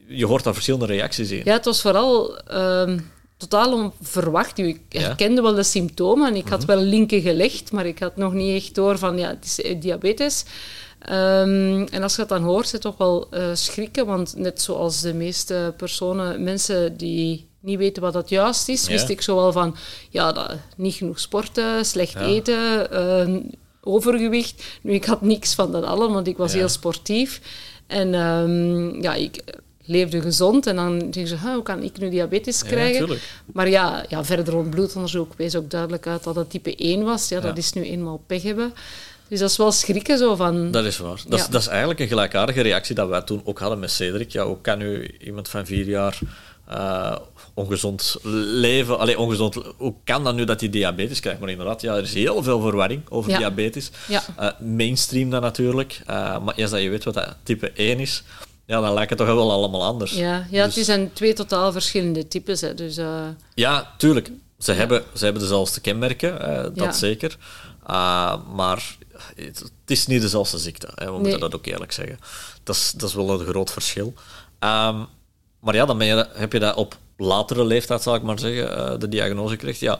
je 0.07 0.25
hoort 0.25 0.43
daar 0.43 0.53
verschillende 0.53 0.85
reacties 0.85 1.31
in. 1.31 1.41
Ja, 1.43 1.53
het 1.53 1.65
was 1.65 1.81
vooral... 1.81 2.39
Uh, 2.51 2.93
totaal 3.37 3.73
onverwacht. 3.73 4.57
Ik 4.57 4.81
herkende 4.89 5.41
wel 5.41 5.55
de 5.55 5.63
symptomen 5.63 6.27
en 6.27 6.35
ik 6.35 6.47
had 6.47 6.59
mhm. 6.59 6.67
wel 6.67 6.81
linken 6.81 7.21
gelegd, 7.21 7.71
maar 7.71 7.85
ik 7.85 7.99
had 7.99 8.15
nog 8.15 8.33
niet 8.33 8.63
echt 8.63 8.75
door 8.75 8.97
van 8.97 9.17
ja, 9.17 9.29
het 9.29 9.45
is 9.45 9.61
eh, 9.61 9.81
diabetes. 9.81 10.45
Um, 11.01 11.87
en 11.87 12.03
als 12.03 12.11
je 12.11 12.17
dat 12.17 12.29
dan 12.29 12.43
hoort, 12.43 12.67
ze 12.67 12.77
toch 12.77 12.97
wel 12.97 13.27
uh, 13.33 13.49
schrikken, 13.53 14.05
want 14.05 14.35
net 14.37 14.61
zoals 14.61 15.01
de 15.01 15.13
meeste 15.13 15.73
personen, 15.77 16.43
mensen 16.43 16.97
die 16.97 17.47
niet 17.59 17.77
weten 17.77 18.01
wat 18.01 18.13
dat 18.13 18.29
juist 18.29 18.69
is, 18.69 18.87
wist 18.87 19.09
ik 19.09 19.21
zo 19.21 19.35
wel 19.35 19.51
van 19.51 19.75
ja, 20.09 20.31
dat, 20.31 20.55
niet 20.75 20.93
genoeg 20.93 21.19
sporten, 21.19 21.85
slecht 21.85 22.15
eten, 22.15 22.87
uh, 22.93 23.37
overgewicht. 23.81 24.63
Nu, 24.81 24.93
ik 24.93 25.05
had 25.05 25.21
niks 25.21 25.53
van 25.53 25.71
dat 25.71 25.83
allemaal, 25.83 26.13
want 26.13 26.27
ik 26.27 26.37
was 26.37 26.53
heel 26.53 26.67
sportief. 26.67 27.41
En 27.87 28.13
um, 28.13 29.01
ja, 29.01 29.13
ik 29.13 29.43
leefde 29.89 30.21
gezond. 30.21 30.67
En 30.67 30.75
dan 30.75 30.99
denk 30.99 31.27
je, 31.27 31.37
hoe 31.37 31.63
kan 31.63 31.83
ik 31.83 31.97
nu 31.97 32.09
diabetes 32.09 32.63
krijgen? 32.63 33.07
Ja, 33.07 33.15
maar 33.53 33.69
ja, 33.69 34.05
ja, 34.09 34.23
verder 34.23 34.53
rond 34.53 34.69
bloedonderzoek 34.69 35.33
wees 35.37 35.55
ook 35.55 35.69
duidelijk 35.69 36.07
uit 36.07 36.23
dat 36.23 36.35
het 36.35 36.49
type 36.49 36.75
1 36.75 37.03
was. 37.03 37.29
Ja, 37.29 37.39
dat 37.39 37.57
is 37.57 37.73
nu 37.73 37.83
eenmaal 37.83 38.21
pech 38.27 38.43
hebben. 38.43 38.73
Dus 39.29 39.39
dat 39.39 39.49
is 39.49 39.57
wel 39.57 39.71
schrikken 39.71 40.17
zo 40.17 40.35
van... 40.35 40.71
Dat 40.71 40.85
is 40.85 40.97
waar. 40.97 41.21
Dat, 41.27 41.39
is, 41.39 41.47
dat 41.47 41.61
is 41.61 41.67
eigenlijk 41.67 41.99
een 41.99 42.07
gelijkaardige 42.07 42.61
reactie 42.61 42.95
dat 42.95 43.09
wij 43.09 43.21
toen 43.21 43.41
ook 43.43 43.59
hadden 43.59 43.79
met 43.79 43.91
Cedric. 43.91 44.31
Ja, 44.31 44.45
hoe 44.45 44.61
kan 44.61 44.77
nu 44.77 45.17
iemand 45.19 45.49
van 45.49 45.65
vier 45.65 45.85
jaar 45.85 46.19
uh, 46.71 47.15
ongezond 47.53 48.17
leven... 48.23 48.99
Allee, 48.99 49.19
ongezond... 49.19 49.55
Hoe 49.77 49.93
kan 50.03 50.23
dat 50.23 50.35
nu 50.35 50.43
dat 50.43 50.59
hij 50.59 50.69
diabetes 50.69 51.19
krijgt? 51.19 51.39
Maar 51.39 51.49
inderdaad, 51.49 51.81
ja, 51.81 51.95
er 51.95 52.03
is 52.03 52.13
heel 52.13 52.43
veel 52.43 52.61
verwarring 52.61 53.01
over 53.09 53.37
diabetes. 53.37 53.91
Ja. 54.07 54.23
Uh, 54.39 54.49
mainstream 54.59 55.29
dan 55.29 55.41
natuurlijk. 55.41 56.01
Uh, 56.09 56.39
maar 56.39 56.55
eerst 56.55 56.71
dat 56.71 56.81
je 56.81 56.89
weet 56.89 57.03
wat 57.03 57.13
dat 57.13 57.35
type 57.43 57.71
1 57.71 57.99
is 57.99 58.23
ja, 58.65 58.81
dan 58.81 58.93
lijkt 58.93 59.09
het 59.09 59.19
toch 59.19 59.27
wel 59.27 59.51
allemaal 59.51 59.83
anders. 59.83 60.11
Ja, 60.11 60.47
ja 60.51 60.65
dus... 60.65 60.75
het 60.75 60.85
zijn 60.85 61.13
twee 61.13 61.33
totaal 61.33 61.71
verschillende 61.71 62.27
types. 62.27 62.61
Hè, 62.61 62.73
dus. 62.73 62.99
Ja, 63.53 63.93
tuurlijk. 63.97 64.31
Ze, 64.59 64.71
hebben, 64.71 65.03
ze 65.13 65.23
hebben 65.23 65.41
dezelfde 65.41 65.81
kenmerken, 65.81 66.71
dat 66.75 66.95
zeker. 66.95 67.37
Uh, 67.89 68.35
maar 68.53 68.97
het, 69.35 69.71
is 69.85 70.07
niet 70.07 70.21
dezelfde 70.21 70.57
ziekte. 70.57 70.87
Hè, 70.95 71.05
we 71.05 71.11
nee. 71.11 71.19
moeten 71.19 71.39
dat 71.39 71.55
ook 71.55 71.65
eerlijk 71.65 71.91
zeggen. 71.91 72.19
Dat 72.63 72.75
is, 72.75 72.91
dat 72.91 73.09
is 73.09 73.15
wel 73.15 73.29
een 73.29 73.45
groot 73.45 73.71
verschil. 73.71 74.13
Um, 74.59 75.07
maar 75.59 75.75
ja, 75.75 75.85
dan 75.85 75.97
ben 75.97 76.07
je, 76.07 76.27
heb 76.33 76.53
je 76.53 76.59
dat 76.59 76.75
op 76.75 76.97
latere 77.17 77.65
leeftijd, 77.65 78.01
zal 78.01 78.15
ik 78.15 78.21
maar 78.21 78.39
zeggen, 78.39 78.99
de 78.99 79.09
diagnose 79.09 79.55
krijgt. 79.55 79.79
Ja, 79.79 79.99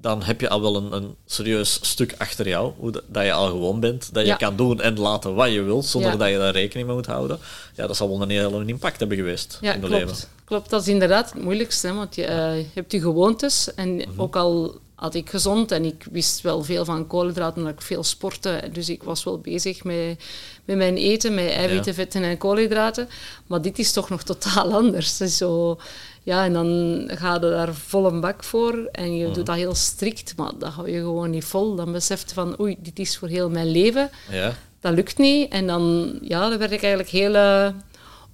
dan 0.00 0.22
heb 0.22 0.40
je 0.40 0.48
al 0.48 0.62
wel 0.62 0.76
een, 0.76 0.92
een 0.92 1.14
serieus 1.26 1.78
stuk 1.82 2.14
achter 2.18 2.48
jou, 2.48 2.72
hoe 2.78 2.90
dat, 2.90 3.02
dat 3.06 3.24
je 3.24 3.32
al 3.32 3.46
gewoon 3.46 3.80
bent, 3.80 4.14
dat 4.14 4.26
je 4.26 4.36
kan 4.36 4.56
doen 4.56 4.80
en 4.80 4.98
laten 4.98 5.34
wat 5.34 5.52
je 5.52 5.62
wilt, 5.62 5.86
zonder 5.86 6.18
dat 6.18 6.28
je 6.28 6.38
daar 6.38 6.52
rekening 6.52 6.86
mee 6.86 6.96
moet 6.96 7.06
houden. 7.06 7.38
Ja, 7.74 7.86
dat 7.86 7.96
zal 7.96 8.08
wel 8.08 8.22
een 8.22 8.30
hele 8.30 8.64
impact 8.66 8.98
hebben 8.98 9.16
geweest 9.16 9.58
ja, 9.60 9.72
in 9.72 9.80
klopt. 9.80 9.94
leven. 9.94 10.16
Klopt, 10.44 10.70
dat 10.70 10.80
is 10.80 10.88
inderdaad 10.88 11.32
het 11.32 11.42
moeilijkste, 11.42 11.94
want 11.94 12.14
je, 12.14 12.22
uh, 12.22 12.58
je 12.58 12.66
hebt 12.74 12.92
je 12.92 13.00
gewoontes 13.00 13.74
en 13.74 13.88
mm 13.88 14.00
-hmm. 14.00 14.20
ook 14.20 14.36
al 14.36 14.78
had 14.96 15.14
ik 15.14 15.30
gezond 15.30 15.72
en 15.72 15.84
ik 15.84 16.06
wist 16.10 16.40
wel 16.40 16.62
veel 16.62 16.84
van 16.84 17.06
koolhydraten, 17.06 17.58
omdat 17.58 17.72
ik 17.72 17.82
veel 17.82 18.04
sportte. 18.04 18.62
Dus 18.72 18.88
ik 18.88 19.02
was 19.02 19.24
wel 19.24 19.38
bezig 19.38 19.84
met, 19.84 20.24
met 20.64 20.76
mijn 20.76 20.96
eten, 20.96 21.34
met 21.34 21.50
eiwitten, 21.50 21.92
ja. 21.92 21.98
vetten 21.98 22.22
en 22.22 22.38
koolhydraten. 22.38 23.08
Maar 23.46 23.62
dit 23.62 23.78
is 23.78 23.92
toch 23.92 24.08
nog 24.08 24.22
totaal 24.22 24.72
anders. 24.80 25.16
Zo, 25.16 25.78
ja, 26.22 26.44
en 26.44 26.52
dan 26.52 27.02
ga 27.14 27.34
je 27.34 27.40
daar 27.40 27.74
vol 27.74 28.06
een 28.06 28.20
bak 28.20 28.44
voor 28.44 28.88
en 28.92 29.16
je 29.16 29.30
doet 29.30 29.46
dat 29.46 29.56
heel 29.56 29.74
strikt, 29.74 30.36
maar 30.36 30.52
dat 30.58 30.72
hou 30.72 30.90
je 30.90 30.98
gewoon 30.98 31.30
niet 31.30 31.44
vol. 31.44 31.74
Dan 31.74 31.92
beseft 31.92 32.28
je 32.28 32.34
van, 32.34 32.60
oei, 32.60 32.76
dit 32.78 32.98
is 32.98 33.18
voor 33.18 33.28
heel 33.28 33.50
mijn 33.50 33.70
leven. 33.70 34.10
Ja. 34.30 34.54
Dat 34.80 34.94
lukt 34.94 35.18
niet. 35.18 35.52
En 35.52 35.66
dan, 35.66 36.12
ja, 36.22 36.48
dan 36.48 36.58
werd 36.58 36.72
ik 36.72 36.82
eigenlijk 36.82 37.12
heel 37.12 37.34
uh, 37.34 37.68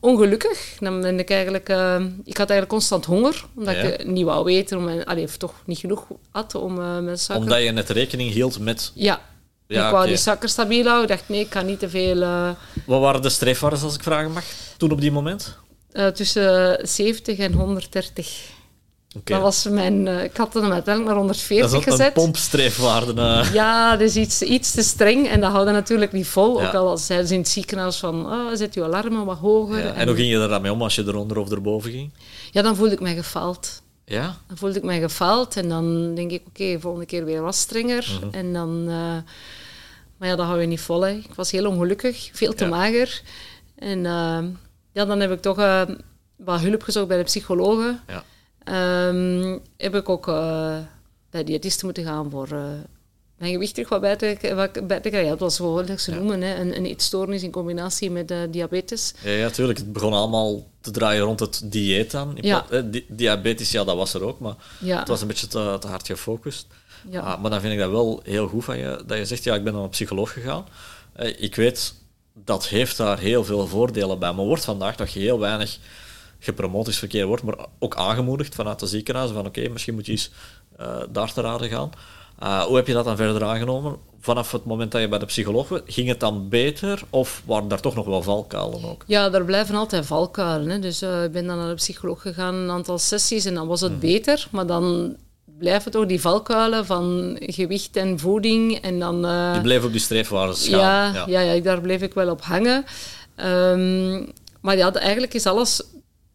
ongelukkig. 0.02 0.76
Dan 0.78 1.00
ben 1.00 1.18
ik 1.18 1.30
eigenlijk... 1.30 1.68
Uh, 1.68 1.94
ik 2.24 2.36
had 2.36 2.50
eigenlijk 2.50 2.68
constant 2.68 3.04
honger, 3.04 3.44
omdat 3.56 3.74
ja. 3.74 3.82
ik 3.82 4.06
niet 4.06 4.24
wou 4.24 4.50
eten. 4.50 4.78
Om, 4.78 5.00
allee, 5.00 5.24
of 5.24 5.36
toch 5.36 5.54
niet 5.64 5.78
genoeg 5.78 6.06
had 6.30 6.54
om 6.54 6.78
uh, 6.78 6.98
mijn 6.98 7.18
suiker... 7.18 7.48
Omdat 7.48 7.62
je 7.62 7.70
net 7.70 7.90
rekening 7.90 8.32
hield 8.32 8.58
met... 8.58 8.92
Ja. 8.94 9.20
Ja, 9.66 9.78
ik 9.78 9.90
wou 9.90 9.94
okay. 9.94 10.06
die 10.06 10.16
suiker 10.16 10.48
stabiel 10.48 10.84
houden. 10.84 11.10
Ik 11.10 11.16
dacht, 11.16 11.28
nee, 11.28 11.40
ik 11.40 11.50
kan 11.50 11.66
niet 11.66 11.78
te 11.78 11.88
veel... 11.88 12.18
Wat 12.86 13.00
waren 13.00 13.22
de 13.22 13.28
streefwaarden, 13.28 13.82
als 13.82 13.94
ik 13.94 14.02
vragen 14.02 14.32
mag, 14.32 14.44
toen 14.76 14.90
op 14.90 15.00
die 15.00 15.12
moment? 15.12 15.56
Tussen 16.14 16.78
70 16.88 17.38
en 17.38 17.52
130. 17.52 18.50
Okay. 19.16 19.36
Dat 19.36 19.42
was 19.42 19.64
mijn... 19.64 20.06
Uh, 20.06 20.24
ik 20.24 20.36
had 20.36 20.54
hem 20.54 20.72
uiteindelijk 20.72 21.04
naar 21.04 21.16
140 21.16 21.70
dat 21.70 21.80
is 21.80 21.84
gezet. 21.84 22.06
een 22.06 22.12
pompstreefwaarde. 22.12 23.12
Uh. 23.14 23.52
Ja, 23.62 23.96
dus 23.96 24.16
iets, 24.16 24.42
iets 24.42 24.70
te 24.70 24.82
streng. 24.82 25.28
En 25.28 25.40
dat 25.40 25.52
houden 25.52 25.74
natuurlijk 25.74 26.12
niet 26.12 26.26
vol. 26.26 26.60
Ja. 26.60 26.66
Ook 26.66 26.74
al 26.74 26.98
zeiden 26.98 27.28
ze 27.28 27.34
in 27.34 27.40
het 27.40 27.48
ziekenhuis 27.48 27.96
van... 27.96 28.26
Oh, 28.26 28.54
zet 28.54 28.74
je 28.74 28.84
alarmen 28.84 29.24
wat 29.24 29.38
hoger. 29.38 29.78
Ja. 29.78 29.84
En, 29.84 29.94
en, 29.94 30.06
hoe 30.06 30.16
ging 30.16 30.28
je 30.28 30.38
er 30.38 30.48
dan 30.48 30.62
mee 30.62 30.72
om 30.72 30.82
als 30.82 30.94
je 30.94 31.02
eronder 31.02 31.38
of 31.38 31.50
erboven 31.50 31.90
ging? 31.90 32.12
Ja, 32.50 32.62
dan 32.62 32.76
voelde 32.76 32.92
ik 32.92 33.00
mij 33.00 33.14
gefaald. 33.14 33.82
Ja? 34.04 34.36
Dan 34.46 34.56
voelde 34.56 34.78
ik 34.78 34.84
mij 34.84 35.00
gefaald. 35.00 35.56
En 35.56 35.68
dan 35.68 36.14
denk 36.14 36.30
ik, 36.30 36.42
oké, 36.46 36.62
okay, 36.62 36.80
volgende 36.80 37.06
keer 37.06 37.24
weer 37.24 37.42
wat 37.42 37.54
strenger. 37.54 38.08
Mm 38.10 38.20
-hmm. 38.20 38.30
En 38.32 38.52
dan... 38.52 38.84
Uh, 38.88 39.16
maar 40.16 40.30
ja, 40.30 40.36
dat 40.36 40.46
hou 40.46 40.60
je 40.60 40.66
niet 40.66 40.80
vol. 40.80 41.00
Hè. 41.00 41.12
Ik 41.12 41.34
was 41.34 41.50
heel 41.50 41.66
ongelukkig. 41.66 42.30
Veel 42.32 42.52
te 42.52 42.64
ja. 42.64 42.70
mager. 42.70 43.22
En 43.74 44.02
ja, 44.92 45.04
dan 45.04 45.20
heb 45.20 45.32
ik 45.32 45.40
toch 45.40 45.56
wat 46.36 46.60
hulp 46.60 46.82
gezocht 46.82 47.08
bij 47.08 47.16
de 47.16 47.22
psychologen. 47.22 48.00
Ja. 48.08 48.24
Um, 48.68 49.60
heb 49.76 49.94
ik 49.94 50.08
ook 50.08 50.28
uh, 50.28 50.76
bij 51.30 51.44
diëtisten 51.44 51.84
moeten 51.84 52.04
gaan 52.04 52.30
voor 52.30 52.48
uh, 52.52 52.64
mijn 53.36 53.52
gewicht 53.52 53.74
terug 53.74 53.88
wat 53.88 54.00
bij 54.00 54.16
te, 54.16 54.54
wat 54.54 54.86
bij 54.86 55.00
te 55.00 55.08
krijgen. 55.08 55.24
Ja, 55.24 55.30
het 55.30 55.40
was 55.40 55.56
gewoon 55.56 55.86
dat 55.86 56.00
ze 56.00 56.10
ja. 56.10 56.16
noemen, 56.16 56.42
hè, 56.42 56.60
een, 56.60 56.76
een 56.76 56.86
eetstoornis 56.86 57.42
in 57.42 57.50
combinatie 57.50 58.10
met 58.10 58.34
diabetes. 58.50 59.14
Ja, 59.24 59.30
ja, 59.30 59.50
tuurlijk. 59.50 59.78
Het 59.78 59.92
begon 59.92 60.12
allemaal 60.12 60.66
te 60.80 60.90
draaien 60.90 61.22
rond 61.22 61.40
het 61.40 61.62
dieet 61.64 62.10
dan. 62.10 62.38
Ja. 62.40 62.66
Di 62.84 63.04
diabetes, 63.08 63.70
ja, 63.70 63.84
dat 63.84 63.96
was 63.96 64.14
er 64.14 64.24
ook, 64.24 64.38
maar 64.38 64.54
het 64.84 65.08
was 65.08 65.20
een 65.20 65.26
beetje 65.26 65.46
te, 65.46 65.76
te 65.80 65.86
hard 65.86 66.06
gefocust. 66.06 66.66
Ja. 67.10 67.20
Ah, 67.20 67.40
maar 67.40 67.50
dan 67.50 67.60
vind 67.60 67.72
ik 67.72 67.78
dat 67.78 67.90
wel 67.90 68.20
heel 68.24 68.48
goed 68.48 68.64
van 68.64 68.78
je, 68.78 69.02
dat 69.06 69.18
je 69.18 69.24
zegt, 69.24 69.44
ja, 69.44 69.54
ik 69.54 69.64
ben 69.64 69.72
naar 69.72 69.82
een 69.82 69.88
psycholoog 69.88 70.32
gegaan. 70.32 70.66
ik 71.38 71.54
weet 71.54 71.94
dat 72.34 72.66
heeft 72.66 72.96
daar 72.96 73.18
heel 73.18 73.44
veel 73.44 73.66
voordelen 73.66 74.18
bij. 74.18 74.32
Maar 74.32 74.44
wordt 74.44 74.64
vandaag 74.64 74.96
nog 74.96 75.12
heel 75.12 75.38
weinig 75.38 75.78
gepromoot 76.42 76.88
is 76.88 76.98
verkeerd 76.98 77.26
wordt, 77.26 77.42
maar 77.42 77.54
ook 77.78 77.96
aangemoedigd 77.96 78.54
vanuit 78.54 78.78
de 78.78 78.86
ziekenhuizen 78.86 79.36
van 79.36 79.46
oké, 79.46 79.58
okay, 79.58 79.72
misschien 79.72 79.94
moet 79.94 80.06
je 80.06 80.12
eens 80.12 80.30
uh, 80.80 80.96
daar 81.10 81.32
te 81.32 81.40
raden 81.40 81.68
gaan. 81.68 81.90
Uh, 82.42 82.62
hoe 82.62 82.76
heb 82.76 82.86
je 82.86 82.92
dat 82.92 83.04
dan 83.04 83.16
verder 83.16 83.44
aangenomen? 83.44 83.96
Vanaf 84.20 84.52
het 84.52 84.64
moment 84.64 84.92
dat 84.92 85.00
je 85.00 85.08
bij 85.08 85.18
de 85.18 85.24
psycholoog 85.24 85.68
was, 85.68 85.80
ging 85.86 86.08
het 86.08 86.20
dan 86.20 86.48
beter 86.48 87.02
of 87.10 87.42
waren 87.44 87.68
daar 87.68 87.80
toch 87.80 87.94
nog 87.94 88.06
wel 88.06 88.22
valkuilen 88.22 88.84
ook? 88.84 89.04
Ja, 89.06 89.32
er 89.32 89.44
blijven 89.44 89.74
altijd 89.74 90.06
valkuilen. 90.06 90.70
Hè. 90.70 90.78
Dus 90.78 91.02
uh, 91.02 91.24
ik 91.24 91.32
ben 91.32 91.46
dan 91.46 91.56
naar 91.56 91.68
de 91.68 91.74
psycholoog 91.74 92.20
gegaan, 92.20 92.54
een 92.54 92.70
aantal 92.70 92.98
sessies 92.98 93.44
en 93.44 93.54
dan 93.54 93.66
was 93.66 93.80
het 93.80 93.90
hmm. 93.90 94.00
beter, 94.00 94.48
maar 94.50 94.66
dan 94.66 95.16
blijven 95.58 95.90
toch 95.90 96.06
die 96.06 96.20
valkuilen 96.20 96.86
van 96.86 97.36
gewicht 97.40 97.96
en 97.96 98.18
voeding. 98.18 98.78
En 98.78 98.98
dan, 98.98 99.24
uh, 99.24 99.52
die 99.52 99.62
bleef 99.62 99.84
op 99.84 99.92
die 99.92 100.00
streefwaarden 100.00 100.56
gaan. 100.56 100.78
Ja, 100.78 101.12
ja. 101.14 101.24
Ja, 101.26 101.52
ja, 101.52 101.60
daar 101.60 101.80
bleef 101.80 102.02
ik 102.02 102.14
wel 102.14 102.30
op 102.30 102.42
hangen. 102.42 102.84
Um, 103.36 104.32
maar 104.60 104.76
ja, 104.76 104.92
eigenlijk 104.92 105.34
is 105.34 105.46
alles 105.46 105.82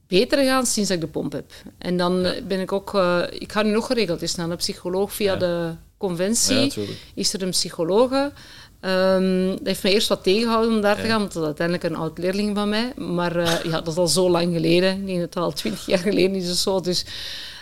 beter 0.08 0.38
gegaan 0.38 0.66
sinds 0.66 0.90
ik 0.90 1.02
de 1.02 1.08
pomp 1.08 1.32
heb. 1.32 1.52
En 1.78 1.98
dan 1.98 2.22
ja. 2.22 2.42
ben 2.48 2.60
ik 2.60 2.72
ook... 2.72 2.94
Uh, 2.94 3.24
ik 3.30 3.52
ga 3.52 3.62
nu 3.62 3.72
nog 3.72 3.86
geregeld 3.86 4.22
eens 4.22 4.36
naar 4.36 4.50
een 4.50 4.58
psycholoog 4.58 5.14
via 5.14 5.34
ja. 5.34 5.40
de 5.40 5.74
conventie. 5.98 6.74
is 7.14 7.34
er 7.34 7.42
een 7.42 7.50
psychologe. 7.50 8.32
Ehm, 8.80 9.48
dat 9.50 9.68
heeft 9.68 9.84
me 9.84 9.92
eerst 9.92 10.08
wat 10.08 10.24
tegengehouden 10.24 10.76
om 10.76 10.82
daar 10.82 10.96
te 10.96 11.08
gaan, 11.08 11.20
want 11.20 11.34
dat 11.34 11.42
is 11.42 11.48
uiteindelijk 11.48 11.88
een 11.88 11.96
oud 11.96 12.18
leerling 12.18 12.56
van 12.56 12.70
mij. 12.70 12.94
Maar 12.96 13.36
uh, 13.36 13.64
ja, 13.64 13.82
dat 13.82 13.88
is 13.88 13.96
al 13.96 14.08
zo 14.08 14.30
lang 14.30 14.54
geleden. 14.54 14.98
Ik 14.98 15.06
denk 15.06 15.20
dat 15.20 15.34
het 15.34 15.44
al 15.44 15.52
twintig 15.52 15.86
jaar 15.86 16.00
geleden 16.00 16.36
is 16.36 16.52
of 16.52 16.58
zo. 16.58 16.80
Dus 16.80 17.06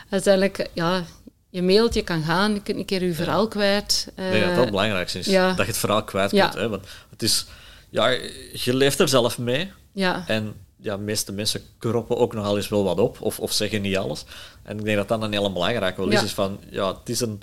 uiteindelijk, 0.10 0.70
ja, 0.74 1.04
je 1.50 1.62
mailt, 1.62 1.94
je 1.94 2.02
kan 2.02 2.24
gaan, 2.24 2.54
je 2.54 2.62
kunt 2.62 2.78
een 2.78 2.86
keer 2.86 3.04
je 3.04 3.14
verhaal 3.14 3.48
kwijt. 3.48 4.08
Uh, 4.20 4.30
nee, 4.30 4.46
dat 4.46 4.56
het 4.56 4.70
belangrijkste 4.70 5.20
is. 5.20 5.26
Dat 5.26 5.58
je 5.58 5.64
het 5.64 5.78
verhaal 5.78 6.04
kwijt 6.04 6.30
kunt. 6.30 6.54
Hè? 6.54 6.70
Want 6.70 6.86
het 7.10 7.24
is, 7.24 7.46
ja, 7.90 8.08
je 8.54 8.74
leeft 8.74 9.00
er 9.00 9.10
zelf 9.10 9.38
mee. 9.38 9.72
Ja. 9.92 10.24
En 10.28 10.54
ja, 10.78 10.98
de 10.98 11.04
meeste 11.04 11.32
mensen 11.32 11.62
kroppen 11.78 12.18
ook 12.18 12.34
nogal 12.34 12.58
eens 12.58 12.70
wel 12.70 12.84
wat 12.84 13.00
op, 13.00 13.22
of, 13.22 13.40
of 13.40 13.52
zeggen 13.52 13.82
niet 13.82 13.98
alles. 13.98 14.26
En 14.64 14.78
ik 14.78 14.86
denk 14.86 14.98
dat 14.98 15.08
dat 15.08 15.22
een 15.22 15.32
hele 15.32 15.52
belangrijke 15.52 16.02
wel 16.02 16.12
is, 16.12 16.24
is 16.24 16.34
van, 16.34 16.60
ja, 16.70 16.88
het 16.88 17.10
is 17.10 17.20
een, 17.20 17.42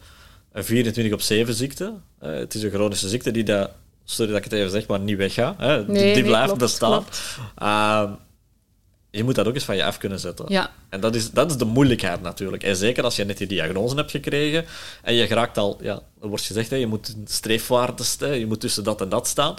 een 0.53 0.65
24 0.65 1.13
op 1.13 1.21
7 1.21 1.55
ziekte. 1.55 1.93
Uh, 2.23 2.35
het 2.35 2.55
is 2.55 2.63
een 2.63 2.71
chronische 2.71 3.09
ziekte 3.09 3.31
die 3.31 3.45
dat, 3.45 3.71
sorry 4.05 4.33
dat 4.33 4.45
ik 4.45 4.51
het 4.51 4.53
even 4.53 4.71
zeg, 4.71 4.87
maar 4.87 5.01
niet 5.01 5.17
weggaat. 5.17 5.59
Hè. 5.59 5.87
Nee, 5.87 6.15
die, 6.15 6.23
blijft 6.23 6.45
klopt, 6.45 6.61
bestaan. 6.61 7.05
Uh, 7.63 8.13
je 9.11 9.25
moet 9.25 9.35
dat 9.35 9.47
ook 9.47 9.55
eens 9.55 9.65
van 9.65 9.77
je 9.77 9.85
af 9.85 9.99
kunnen 9.99 10.21
zetten. 10.21 10.45
Ja. 10.49 10.71
En 10.89 11.01
dat 11.01 11.15
is, 11.15 11.31
dat 11.31 11.51
is 11.51 11.57
de 11.57 11.65
moeilijkheid 11.65 12.23
natuurlijk. 12.23 12.63
En 12.63 12.77
zeker 12.77 13.05
als 13.05 13.17
je 13.17 13.25
net 13.25 13.39
die 13.39 13.47
diagnose 13.47 13.95
hebt 13.95 14.11
gekregen 14.11 14.65
en 15.03 15.15
je 15.15 15.27
geraakt 15.27 15.59
al, 15.59 15.79
ja, 15.83 16.01
er 16.23 16.29
wordt 16.29 16.45
gezegd, 16.45 16.71
hè, 16.71 16.77
je 16.77 16.87
moet 16.87 17.17
streefwaardes, 17.25 18.17
hè, 18.19 18.33
je 18.33 18.47
moet 18.47 18.61
tussen 18.61 18.85
dat 18.85 19.01
en 19.01 19.09
dat 19.09 19.27
staan 19.27 19.55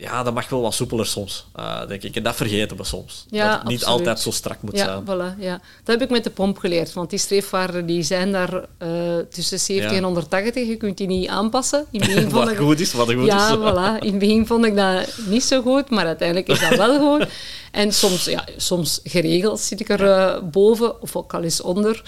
ja, 0.00 0.22
dat 0.22 0.34
mag 0.34 0.48
wel 0.48 0.60
wat 0.60 0.74
soepeler 0.74 1.06
soms, 1.06 1.46
uh, 1.58 1.86
denk 1.86 2.02
ik. 2.02 2.16
En 2.16 2.22
dat 2.22 2.36
vergeten 2.36 2.76
we 2.76 2.84
soms. 2.84 3.26
Ja, 3.30 3.48
dat 3.48 3.58
het 3.58 3.68
niet 3.68 3.78
absoluut. 3.78 3.98
altijd 3.98 4.20
zo 4.20 4.30
strak 4.30 4.62
moet 4.62 4.76
ja, 4.76 4.84
zijn. 4.84 5.02
Voilà, 5.04 5.38
ja, 5.38 5.60
dat 5.84 5.98
heb 5.98 6.02
ik 6.02 6.10
met 6.10 6.24
de 6.24 6.30
pomp 6.30 6.58
geleerd. 6.58 6.92
Want 6.92 7.10
die 7.10 7.18
streefwaarden 7.18 7.86
die 7.86 8.02
zijn 8.02 8.32
daar 8.32 8.54
uh, 8.54 9.18
tussen 9.30 9.60
70 9.60 9.90
Ja. 9.90 9.96
en 9.96 10.04
180. 10.04 10.66
Je 10.66 10.76
kunt 10.76 10.96
die 10.96 11.06
niet 11.06 11.28
aanpassen. 11.28 11.86
In 11.90 12.00
begin 12.00 12.22
vond 12.30 12.32
wat 12.32 12.50
ik, 12.50 12.56
goed 12.56 12.80
is, 12.80 12.92
wat 12.92 13.12
goed 13.12 13.24
ja, 13.24 13.50
is. 13.50 13.56
voilà. 13.56 14.02
In 14.04 14.10
het 14.10 14.18
begin 14.18 14.46
vond 14.46 14.64
ik 14.64 14.76
dat 14.76 15.18
niet 15.26 15.44
zo 15.44 15.62
goed, 15.62 15.90
maar 15.90 16.06
uiteindelijk 16.06 16.48
is 16.48 16.60
dat 16.60 16.76
wel 16.76 16.98
goed. 16.98 17.28
En 17.70 17.92
soms, 17.92 18.24
ja, 18.24 18.44
soms 18.56 19.00
geregeld 19.04 19.60
zit 19.60 19.80
ik 19.80 19.88
er 19.88 20.00
uh, 20.00 20.42
boven, 20.50 21.02
of 21.02 21.16
ook 21.16 21.34
al 21.34 21.42
eens 21.42 21.60
onder. 21.60 22.02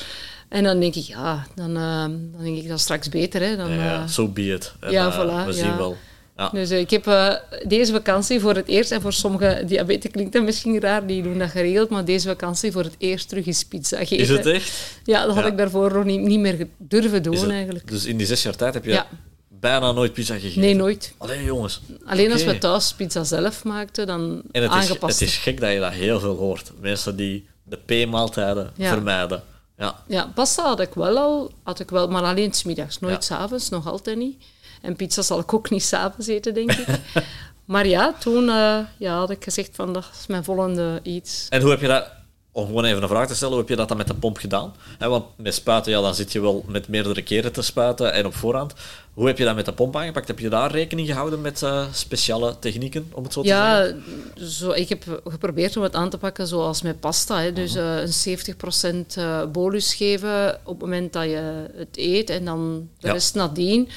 En 0.49 0.65
dan 0.65 0.81
denk 0.81 0.95
ik, 0.95 1.05
ja, 1.05 1.47
dan, 1.55 1.75
dan 1.75 2.31
denk 2.43 2.57
ik 2.57 2.69
dat 2.69 2.81
straks 2.81 3.09
beter. 3.09 3.41
Hè. 3.43 3.57
Dan, 3.57 3.73
Ja, 3.73 4.03
uh, 4.03 4.09
so 4.09 4.29
be 4.29 4.53
it. 4.53 4.73
En, 4.81 4.91
ja, 4.91 5.13
voilà, 5.13 5.47
We 5.47 5.53
zien 5.53 5.77
wel. 5.77 5.97
Ja. 6.43 6.51
Dus 6.61 6.71
uh, 6.71 6.79
ik 6.79 6.91
heb 6.91 7.07
uh, 7.07 7.35
deze 7.67 7.93
vakantie 7.93 8.41
voor 8.41 8.55
het 8.55 8.69
eerst, 8.69 8.91
en 8.91 9.01
voor 9.01 9.13
sommige 9.13 9.63
diabetes 9.67 10.11
klinkt 10.11 10.33
dat 10.33 10.43
misschien 10.43 10.81
raar, 10.81 11.07
die 11.07 11.23
doen 11.23 11.39
dat 11.39 11.51
geregeld, 11.51 11.89
maar 11.91 12.05
deze 12.05 12.29
vakantie 12.29 12.73
voor 12.73 12.83
het 12.83 12.95
eerst 12.99 13.29
terug 13.29 13.47
eens 13.47 13.65
pizza 13.65 13.99
eten. 13.99 14.17
Is 14.19 14.29
het 14.29 14.47
echt? 14.47 14.73
Ja, 15.05 15.27
dat 15.27 15.35
had 15.35 15.45
Ja. 15.45 15.51
ik 15.51 15.57
daarvoor 15.57 15.93
nog 15.95 16.05
niet, 16.05 16.21
niet 16.21 16.41
meer 16.41 16.67
durven 16.79 17.23
doen 17.23 17.33
Is 17.35 17.41
het- 17.41 17.51
eigenlijk. 17.51 17.89
Dus 17.89 18.05
in 18.05 18.17
die 18.17 18.27
zes 18.27 18.43
jaar 18.43 18.57
tijd 18.57 18.75
heb 18.75 18.85
je 18.85 18.91
Ja. 18.91 19.07
bijna 19.49 19.93
nooit 19.93 20.13
pizza 20.13 20.35
gegeten? 20.35 20.61
Nee, 20.61 20.75
nooit. 20.75 21.15
Alleen 21.19 21.45
jongens. 21.45 21.81
Alleen 22.05 22.33
als 22.33 22.45
we 22.45 22.59
thuis 22.59 22.93
pizza 22.95 23.25
zelf 23.25 23.65
maakten, 23.65 24.07
dan 24.07 24.43
En 24.53 24.63
het 24.63 24.71
is, 24.73 24.77
aangepast. 24.77 25.21
het 25.21 25.29
is 25.29 25.37
gek 25.37 25.61
dat 25.61 25.73
je 25.73 25.79
dat 25.79 25.93
heel 25.93 26.21
veel 26.21 26.37
hoort. 26.37 26.73
Mensen 26.81 27.17
die 27.17 27.47
de 27.65 28.05
P-maaltijden 28.07 28.71
vermijden. 28.79 29.43
Ja. 29.79 29.95
Ja, 30.07 30.31
pasta 30.35 30.63
had 30.63 30.81
ik 30.81 30.95
wel 30.95 31.19
al, 31.19 31.53
had 31.63 31.81
ik 31.81 31.91
wel, 31.91 32.09
maar 32.09 32.23
alleen 32.23 32.53
smiddags, 32.53 32.99
nooit 33.01 33.25
s 33.25 33.27
s'avonds, 33.27 33.69
nog 33.69 33.87
altijd 33.87 34.17
niet. 34.17 34.43
En 34.83 34.97
pizza 34.97 35.23
zal 35.23 35.39
ik 35.39 35.55
ook 35.55 35.71
niet 35.71 35.83
s'avonds 35.83 36.27
eten, 36.27 36.55
denk 36.55 36.73
ik. 36.73 36.87
maar 37.65 37.87
ja, 37.87 38.15
toen 38.19 38.45
uh, 38.45 38.79
ja, 38.99 39.17
had 39.17 39.31
ik 39.31 39.45
gezegd 39.45 39.71
van 39.73 39.93
dat 39.93 40.05
is 40.21 40.27
mijn 40.27 40.45
volgende 40.45 41.01
iets. 41.03 41.47
En 41.51 41.61
hoe 41.61 41.71
heb 41.71 41.81
je 41.81 41.87
dat, 41.87 42.07
om 42.53 42.67
gewoon 42.67 42.85
even 42.85 43.03
een 43.03 43.09
vraag 43.09 43.27
te 43.29 43.35
stellen, 43.35 43.53
hoe 43.53 43.61
heb 43.63 43.71
je 43.71 43.77
dat 43.77 43.89
dan 43.89 43.97
met 43.97 44.07
de 44.07 44.15
pomp 44.15 44.37
gedaan? 44.39 44.75
Want 44.99 45.25
met 45.37 45.55
spuiten, 45.55 45.93
ja, 45.93 46.01
dan 46.01 46.15
zit 46.15 46.33
je 46.33 46.41
wel 46.41 46.65
met 46.69 46.89
meerdere 46.89 47.23
keren 47.23 47.53
te 47.53 47.63
spuiten 47.63 48.13
en 48.13 48.27
op 48.27 48.35
voorhand. 48.35 48.75
Hoe 49.15 49.27
heb 49.27 49.39
je 49.39 49.45
dat 49.45 49.55
met 49.55 49.65
de 49.65 49.73
pomp 49.73 49.97
aangepakt? 49.97 50.29
Heb 50.29 50.39
je 50.39 50.49
daar 50.49 50.71
rekening 50.71 51.09
gehouden 51.09 51.41
met 51.41 51.63
uh, 51.63 51.87
speciale 51.93 52.59
technieken, 52.59 53.11
om 53.13 53.23
het 53.25 53.33
zo 53.33 53.43
te 53.43 53.49
zeggen? 53.49 54.03
Ja, 54.37 54.47
zo, 54.47 54.71
ik 54.71 54.89
heb 54.89 55.21
geprobeerd 55.25 55.77
om 55.77 55.83
het 55.83 55.95
aan 55.95 56.11
te 56.11 56.19
pakken 56.19 56.47
zoals 56.47 56.83
met 56.83 57.01
pasta. 57.01 57.41
Hè. 57.41 57.53
Dus 57.53 57.77
uh, 57.77 57.97
een 58.01 59.05
70% 59.05 59.19
uh, 59.19 59.45
bolus 59.45 59.95
geven 59.95 60.59
op 60.65 60.73
het 60.81 60.81
moment 60.81 61.13
dat 61.13 61.25
je 61.25 61.67
het 61.75 61.97
eet 61.97 62.31
en 62.31 62.45
dan 62.45 62.89
de 62.99 63.07
Ja. 63.07 63.13
rest 63.13 63.35
nadien. 63.35 63.89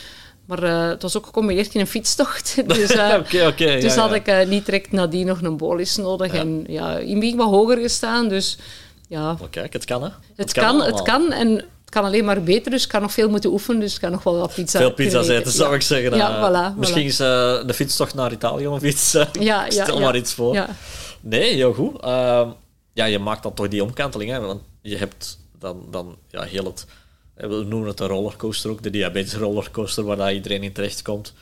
Maar 0.45 0.63
uh, 0.63 0.87
het 0.87 1.01
was 1.01 1.17
ook 1.17 1.25
gecombineerd 1.25 1.73
in 1.73 1.79
een 1.79 1.87
fietstocht. 1.87 2.55
dus 2.67 2.91
uh, 2.91 3.13
Oké, 3.19 3.47
oké. 3.47 3.79
dus 3.79 3.93
ja, 3.95 4.01
had 4.01 4.09
ja. 4.09 4.15
ik 4.15 4.27
uh, 4.27 4.49
niet 4.49 4.65
direct 4.65 4.91
nadien 4.91 5.25
nog 5.25 5.41
een 5.41 5.57
bolus 5.57 5.95
nodig. 5.95 6.33
Ja. 6.33 6.39
En 6.39 6.63
ja, 6.67 6.97
in 6.97 7.09
het 7.09 7.19
begin 7.19 7.37
wat 7.37 7.49
hoger 7.49 7.77
gestaan. 7.77 8.27
Dus 8.29 8.57
ja, 9.07 9.35
Maar 9.39 9.49
kijk, 9.49 9.73
het 9.73 9.85
kan, 9.85 10.03
hè? 10.03 10.09
het, 10.35 10.53
kan, 10.53 10.81
het 10.81 11.01
kan. 11.01 11.31
En 11.31 11.49
het 11.55 11.89
kan 11.89 12.03
alleen 12.03 12.25
maar 12.25 12.43
beter. 12.43 12.71
Dus 12.71 12.83
ik 12.83 12.89
kan 12.89 13.01
nog 13.01 13.11
veel 13.11 13.29
moeten 13.29 13.51
oefenen. 13.51 13.79
Dus 13.81 13.93
ik 13.95 14.01
kan 14.01 14.11
nog 14.11 14.23
wel 14.23 14.37
wat 14.37 14.53
pizza 14.53 14.79
Veel 14.79 14.93
kunnen 14.93 15.29
eten, 15.29 15.51
zou 15.51 15.75
ik 15.75 15.81
zeggen. 15.81 16.15
Ja, 16.17 16.29
Eh, 16.37 16.49
voilà, 16.49 16.73
voilà. 16.73 16.79
Misschien 16.79 17.03
is 17.05 17.17
de 17.17 17.71
fietstocht 17.73 18.13
naar 18.13 18.31
Italië 18.31 18.67
of 18.67 18.84
iets. 18.84 19.13
eh, 19.13 19.25
Ja, 19.39 19.65
Stel 19.69 19.99
maar 19.99 20.15
iets 20.15 20.34
voor. 20.34 20.53
Ja. 20.53 20.67
Nee, 21.21 21.53
heel 21.53 21.73
goed. 21.73 22.01
Ehm, 22.01 22.49
ja, 22.93 23.05
je 23.05 23.19
maakt 23.19 23.43
dan 23.43 23.53
toch 23.53 23.67
die 23.67 23.84
omkanteling, 23.84 24.31
hè? 24.31 24.39
Want 24.39 24.62
je 24.81 24.97
hebt 24.97 25.38
dan, 25.60 25.86
dan 25.91 26.15
ja, 26.29 26.41
heel 26.41 26.65
het... 26.65 26.86
We 27.36 27.65
noemen 27.67 27.88
het 27.88 28.00
een 28.00 28.08
rollercoaster 28.08 28.69
ook, 28.69 28.84
de 28.84 28.89
diabetes 28.89 29.34
rollercoaster, 29.34 30.04
waar 30.04 30.17
dat 30.17 30.32
iedereen 30.32 30.63
in 30.63 30.71
terechtkomt. 30.71 31.34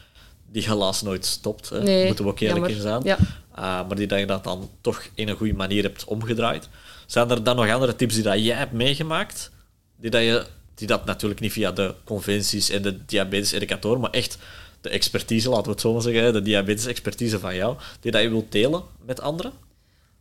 Die 0.52 0.64
helaas 0.64 1.02
nooit 1.02 1.26
stopt. 1.26 1.70
Hè. 1.70 1.84
Nee, 1.84 2.06
Moeten 2.06 2.26
we 2.26 2.32
ook 2.32 2.40
eerlijk 2.40 2.68
in 2.68 2.82
zijn. 2.82 3.04
Ja. 3.04 3.18
Uh, 3.20 3.58
maar 3.58 3.96
die 3.96 4.08
dat 4.08 4.20
je 4.20 4.26
dat 4.26 4.44
dan 4.44 4.70
toch 4.82 5.08
in 5.14 5.28
een 5.28 5.36
goede 5.36 5.54
manier 5.54 5.84
hebt 5.84 6.04
omgedraaid. 6.04 6.70
Zijn 7.06 7.30
er 7.30 7.44
dan 7.44 7.56
nog 7.56 7.70
andere 7.70 7.96
tips 7.96 8.14
die 8.14 8.24
dat 8.24 8.44
jij 8.44 8.56
hebt 8.56 8.72
meegemaakt? 8.72 9.52
Die 9.96 10.10
dat, 10.10 10.22
je, 10.22 10.46
die 10.76 10.88
dat 10.88 11.06
natuurlijk 11.06 11.40
niet 11.40 11.52
via 11.52 11.72
de 11.72 11.94
conventies 12.04 12.70
en 12.70 12.82
de 12.82 13.06
diabetes-educatoren, 13.06 14.00
maar 14.00 14.10
echt 14.10 14.38
de 14.82 14.90
expertise, 14.90 15.50
laten 15.50 15.66
we 15.66 15.72
het 15.72 15.82
zo 15.82 15.94
maar 15.94 16.02
zeggen, 16.02 16.34
de 16.34 16.42
diabetes-expertise 16.42 17.40
van 17.40 17.56
jou, 17.56 17.78
die 18.00 18.12
dat 18.12 18.22
je 18.22 18.30
wilt 18.30 18.52
delen 18.52 18.84
met 19.06 19.22
anderen? 19.22 19.52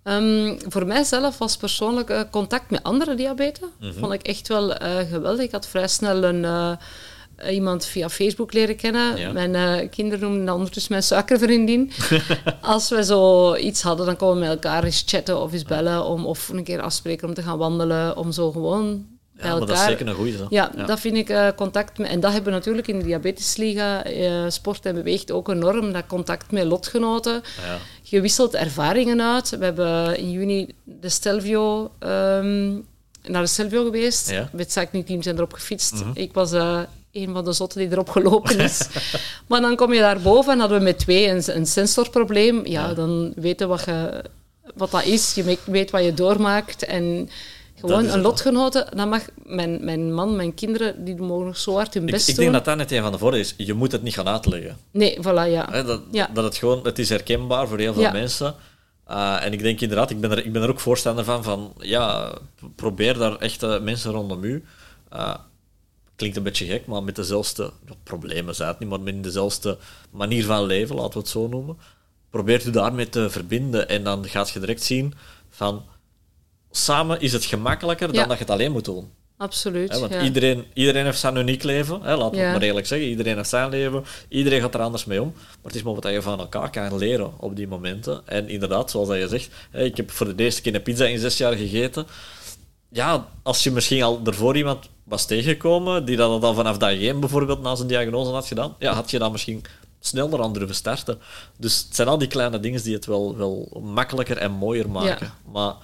Um, 0.05 0.59
voor 0.69 0.87
mijzelf 0.87 1.38
was 1.38 1.57
persoonlijk 1.57 2.11
uh, 2.11 2.21
contact 2.31 2.71
met 2.71 2.83
andere 2.83 3.15
diabetes. 3.15 3.61
Mhm. 3.61 3.87
Mm 3.87 3.91
-hmm. 3.91 4.01
Vond 4.01 4.12
ik 4.12 4.23
echt 4.23 4.49
wel 4.49 4.71
uh, 4.71 4.99
geweldig. 5.11 5.45
Ik 5.45 5.53
had 5.53 5.67
vrij 5.67 5.88
snel 5.88 6.25
een, 6.25 6.43
uh, 6.43 6.73
iemand 7.55 7.85
via 7.85 8.09
Facebook 8.09 8.53
leren 8.53 8.77
kennen. 8.77 9.17
Ja. 9.17 9.33
Mijn 9.33 9.88
kinderen 9.91 10.21
noemen 10.21 10.45
dat 10.45 10.55
ondertussen 10.55 10.93
mijn 10.93 11.05
suikervriendin. 11.05 11.93
Als 12.61 12.88
we 12.88 13.05
zo 13.05 13.55
iets 13.57 13.83
hadden, 13.83 14.07
dan 14.07 14.17
konden 14.17 14.37
we 14.37 14.43
met 14.43 14.51
elkaar 14.51 14.85
eens 14.85 15.03
chatten 15.07 15.41
of 15.41 15.53
eens 15.53 15.65
bellen. 15.65 16.05
Om, 16.05 16.27
of 16.27 16.49
een 16.49 16.65
keer 16.65 16.81
afspreken 16.81 17.29
om 17.29 17.35
te 17.35 17.43
gaan 17.43 17.59
wandelen. 17.59 18.17
Om 18.17 18.33
zo 18.33 18.51
gewoon 18.51 19.07
ja, 19.43 19.51
maar 19.51 19.67
dat 19.67 19.77
is 19.77 19.85
zeker 19.85 20.07
een 20.07 20.15
goeie. 20.15 20.37
Zo. 20.37 20.47
Ja, 20.51 20.71
ja, 20.77 20.85
dat 20.85 21.01
vind 21.01 21.17
ik 21.17 21.31
uh, 21.31 21.49
contact 21.57 21.99
met... 21.99 22.09
En 22.09 22.21
dat 22.21 22.33
hebben 22.33 22.53
we 22.53 22.59
natuurlijk 22.59 22.89
in 22.89 22.99
de 22.99 23.05
Diabetesliga, 23.05 24.11
uh, 24.11 24.45
Sport 24.49 24.87
en 24.87 24.95
Beweegt, 24.95 25.31
ook 25.31 25.49
enorm. 25.49 25.93
Dat 25.93 26.07
contact 26.07 26.51
met 26.51 26.65
lotgenoten. 26.65 27.43
Ja. 27.67 27.79
Je 28.03 28.21
wisselt 28.21 28.55
ervaringen 28.55 29.23
uit. 29.23 29.51
We 29.51 29.65
hebben 29.65 30.19
in 30.19 30.31
juni 30.31 30.69
de 30.85 31.09
Stelvio... 31.09 31.91
Um, 32.01 32.87
naar 33.23 33.43
de 33.43 33.49
Stelvio 33.49 33.85
geweest. 33.85 34.31
Ja. 34.31 34.49
Met 34.53 34.73
Cycling 34.73 35.07
Team 35.07 35.23
zijn 35.23 35.37
erop 35.37 35.53
gefietst. 35.53 35.93
Mm 35.93 36.01
-hmm. 36.01 36.13
Ik 36.15 36.33
was... 36.33 36.53
Uh, 36.53 36.81
een 37.13 37.33
van 37.33 37.45
de 37.45 37.53
zotten 37.53 37.79
die 37.79 37.91
erop 37.91 38.09
gelopen 38.09 38.59
is. 38.59 38.89
maar 39.49 39.61
dan 39.61 39.77
kom 39.77 39.93
je 39.93 40.01
daar 40.01 40.21
boven 40.21 40.53
en 40.53 40.59
hadden 40.59 40.79
we 40.79 40.85
met 40.85 40.99
twee 40.99 41.29
een, 41.29 41.43
een 41.47 41.67
sensorprobleem. 41.67 42.67
Ja, 42.67 42.89
ja, 42.89 42.95
dan 42.95 43.33
weten 43.37 43.69
wat, 43.69 43.85
je, 43.85 44.25
wat 44.75 44.91
dat 44.91 45.05
is. 45.05 45.35
Je 45.35 45.59
weet 45.65 45.91
wat 45.91 46.05
je 46.05 46.15
doormaakt. 46.15 46.85
En 46.85 47.29
gewoon 47.90 48.09
een 48.09 48.21
lotgenote, 48.21 48.87
dat 48.97 49.09
mag 49.09 49.23
mijn, 49.45 49.85
mijn 49.85 50.14
man, 50.14 50.37
mijn 50.37 50.55
kinderen, 50.55 51.05
die 51.05 51.16
mogen 51.16 51.47
nog 51.47 51.57
zo 51.57 51.75
hard 51.75 51.95
hun 51.95 52.07
best 52.07 52.23
ik, 52.23 52.29
ik 52.29 52.35
doen. 52.35 52.45
denk 52.45 52.57
dat 52.57 52.64
dat 52.64 52.77
net 52.77 52.92
een 52.92 53.03
van 53.03 53.12
de 53.12 53.18
voordelen 53.18 53.45
is. 53.47 53.55
Je 53.66 53.75
moet 53.75 53.92
het 53.92 54.03
niet 54.03 54.14
gaan 54.14 54.29
uitleggen. 54.29 54.77
Nee, 54.90 55.18
voilà, 55.18 55.51
ja. 55.51 55.68
He, 55.71 55.85
dat, 55.85 56.01
ja. 56.11 56.31
dat 56.35 56.45
het 56.45 56.57
gewoon, 56.57 56.81
het 56.83 56.99
is 56.99 57.09
herkenbaar 57.09 57.68
voor 57.68 57.79
heel 57.79 57.92
veel 57.92 58.03
Ja. 58.03 58.12
mensen. 58.12 58.55
Uh, 59.11 59.45
en 59.45 59.53
ik 59.53 59.62
denk 59.62 59.81
inderdaad, 59.81 60.11
ik 60.11 60.21
ben, 60.21 60.31
er, 60.31 60.45
ik 60.45 60.53
ben 60.53 60.62
er 60.62 60.68
ook 60.71 60.81
voorstander 60.81 61.25
van, 61.25 61.42
van 61.45 61.73
ja, 61.79 62.33
probeer 62.77 63.18
daar 63.18 63.37
echt 63.37 63.81
mensen 63.81 64.11
rondom 64.12 64.45
u. 64.45 64.64
Uh, 65.12 65.35
klinkt 66.16 66.37
een 66.37 66.42
beetje 66.42 66.66
gek, 66.66 66.87
maar 66.87 67.03
met 67.03 67.16
dezelfde 67.16 67.71
problemen 68.03 68.55
zijn 68.55 68.68
het 68.68 68.79
niet, 68.79 68.88
maar 68.88 69.01
met 69.01 69.23
dezelfde 69.23 69.79
manier 70.11 70.45
van 70.45 70.64
leven, 70.64 70.97
laten 70.97 71.12
we 71.12 71.18
het 71.18 71.29
zo 71.29 71.49
noemen. 71.49 71.77
Probeert 72.31 72.64
u 72.64 72.71
daarmee 72.71 73.09
te 73.09 73.31
verbinden 73.31 73.88
en 73.88 74.05
dan 74.05 74.29
gaat 74.29 74.51
je 74.51 74.61
direct 74.61 74.83
zien 74.83 75.14
van 75.51 75.85
samen 76.73 77.21
is 77.21 77.33
het 77.33 77.45
gemakkelijker 77.45 78.13
dan 78.13 78.29
dat 78.29 78.39
je 78.39 78.45
het 78.45 78.53
alleen 78.53 78.73
moet 78.73 78.85
doen. 78.85 79.11
Absoluut. 79.37 79.93
Hè, 79.93 79.99
want 79.99 80.13
ja. 80.13 80.23
iedereen, 80.23 80.65
iedereen 80.75 81.05
heeft 81.05 81.19
zijn 81.19 81.37
uniek 81.37 81.63
leven, 81.63 82.03
hè, 82.03 82.17
laten 82.17 82.31
we 82.31 82.37
Ja. 82.37 82.43
het 82.43 82.53
maar 82.53 82.63
eerlijk 82.63 82.87
zeggen. 82.87 83.09
Iedereen 83.09 83.37
heeft 83.37 83.49
zijn 83.49 83.69
leven, 83.71 84.05
iedereen 84.29 84.61
gaat 84.61 84.75
er 84.75 84.81
anders 84.81 85.05
mee 85.05 85.23
om. 85.23 85.33
Maar 85.35 85.45
het 85.63 85.75
is 85.75 85.83
maar 85.83 85.95
wat 85.95 86.09
je 86.09 86.23
van 86.23 86.39
elkaar 86.39 86.71
kan 86.71 86.99
leren 86.99 87.33
op 87.39 87.57
die 87.57 87.69
momenten. 87.69 88.23
En 88.25 88.49
inderdaad, 88.49 88.91
zoals 88.91 89.09
dat 89.09 89.19
je 89.19 89.29
zegt, 89.29 89.51
ik 89.73 89.97
heb 89.97 90.11
voor 90.11 90.37
de 90.37 90.43
eerste 90.43 90.63
keer 90.63 90.75
een 90.75 90.83
pizza 90.83 91.05
in 91.05 91.19
zes 91.19 91.37
jaar 91.37 91.53
gegeten. 91.53 92.07
Ja, 92.89 93.29
als 93.43 93.63
je 93.63 93.71
misschien 93.71 94.03
al 94.03 94.21
ervoor 94.25 94.57
iemand 94.57 94.89
was 95.05 95.27
tegengekomen, 95.27 96.05
die 96.05 96.17
dat 96.17 96.43
al 96.43 96.55
vanaf 96.55 96.79
dag 96.79 96.91
één 96.91 97.21
bijvoorbeeld 97.21 97.63
na 97.63 97.75
zijn 97.75 97.89
diagnose 97.89 98.31
had 98.31 98.47
gedaan, 98.47 98.75
ja, 98.79 98.93
had 98.93 99.11
je 99.11 99.19
dan 99.19 99.33
misschien 99.33 99.63
sneller 100.01 100.43
aan 100.43 100.53
durven 100.53 100.75
starten. 100.75 101.19
Dus 101.59 101.85
het 101.87 101.97
zijn 101.97 102.09
al 102.09 102.19
die 102.19 102.29
kleine 102.29 102.61
dingen 102.61 102.83
die 102.83 102.95
het 102.95 103.07
wel, 103.07 103.37
wel 103.37 103.81
makkelijker 103.83 104.37
en 104.37 104.51
mooier 104.53 104.91
maken. 104.91 105.27
Ja. 105.45 105.53
Maar 105.53 105.75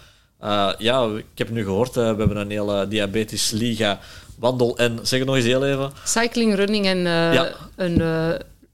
uh, 0.44 0.72
ja, 0.78 1.08
ik 1.16 1.24
heb 1.38 1.50
nu 1.50 1.64
gehoord, 1.64 1.88
uh, 1.88 1.94
we 1.94 2.18
hebben 2.18 2.36
een 2.36 2.50
hele 2.50 2.88
diabetes 2.88 3.50
liga 3.50 3.98
wandel 4.38 4.76
en 4.78 4.98
zeg 5.02 5.18
het 5.18 5.28
nog 5.28 5.36
eens 5.36 5.44
heel 5.44 5.64
even. 5.66 5.92
Cycling, 6.04 6.54
running 6.54 6.86
en 6.86 6.98
uh, 6.98 7.32
Ja. 7.34 7.48
een 7.76 8.00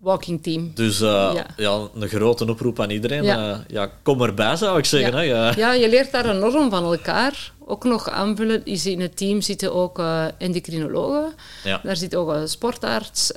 walking 0.04 0.42
team. 0.42 0.70
Dus 0.74 0.98
ja. 0.98 1.46
ja. 1.56 1.80
een 1.94 2.08
grote 2.08 2.50
oproep 2.50 2.80
aan 2.80 2.90
iedereen. 2.90 3.22
Ja. 3.22 3.64
ja 3.68 3.90
kom 4.02 4.22
erbij, 4.22 4.56
zou 4.56 4.78
ik 4.78 4.84
zeggen. 4.84 5.14
Hè? 5.14 5.20
Ja. 5.20 5.52
ja, 5.56 5.72
je 5.72 5.88
leert 5.88 6.12
daar 6.12 6.28
enorm 6.28 6.70
van 6.70 6.84
elkaar. 6.84 7.52
Ook 7.66 7.84
nog 7.84 8.10
aanvullen, 8.10 8.64
in 8.64 9.00
het 9.00 9.16
team 9.16 9.40
zitten 9.40 9.74
ook 9.74 9.98
uh, 9.98 10.24
endocrinologen. 10.38 11.32
Ja. 11.64 11.80
Daar 11.82 11.96
zit 11.96 12.16
ook 12.16 12.28
een 12.28 12.48
sportarts, 12.48 13.32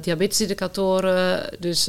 diabetesedukatoren, 0.00 1.50
dus 1.58 1.88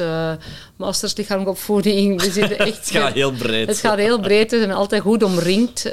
masters 0.75 1.15
lichamelijke 1.15 1.59
opvoeding. 1.59 2.21
We 2.21 2.31
zitten 2.31 2.57
echt, 2.67 2.77
het 2.77 2.89
gaat 2.89 3.13
heel 3.13 3.31
breed. 3.31 3.67
Het 3.67 3.77
gaat 3.77 3.97
heel 3.97 4.19
breed, 4.19 4.51
we 4.51 4.57
zijn 4.57 4.71
altijd 4.71 5.01
goed 5.01 5.23
omringd. 5.23 5.91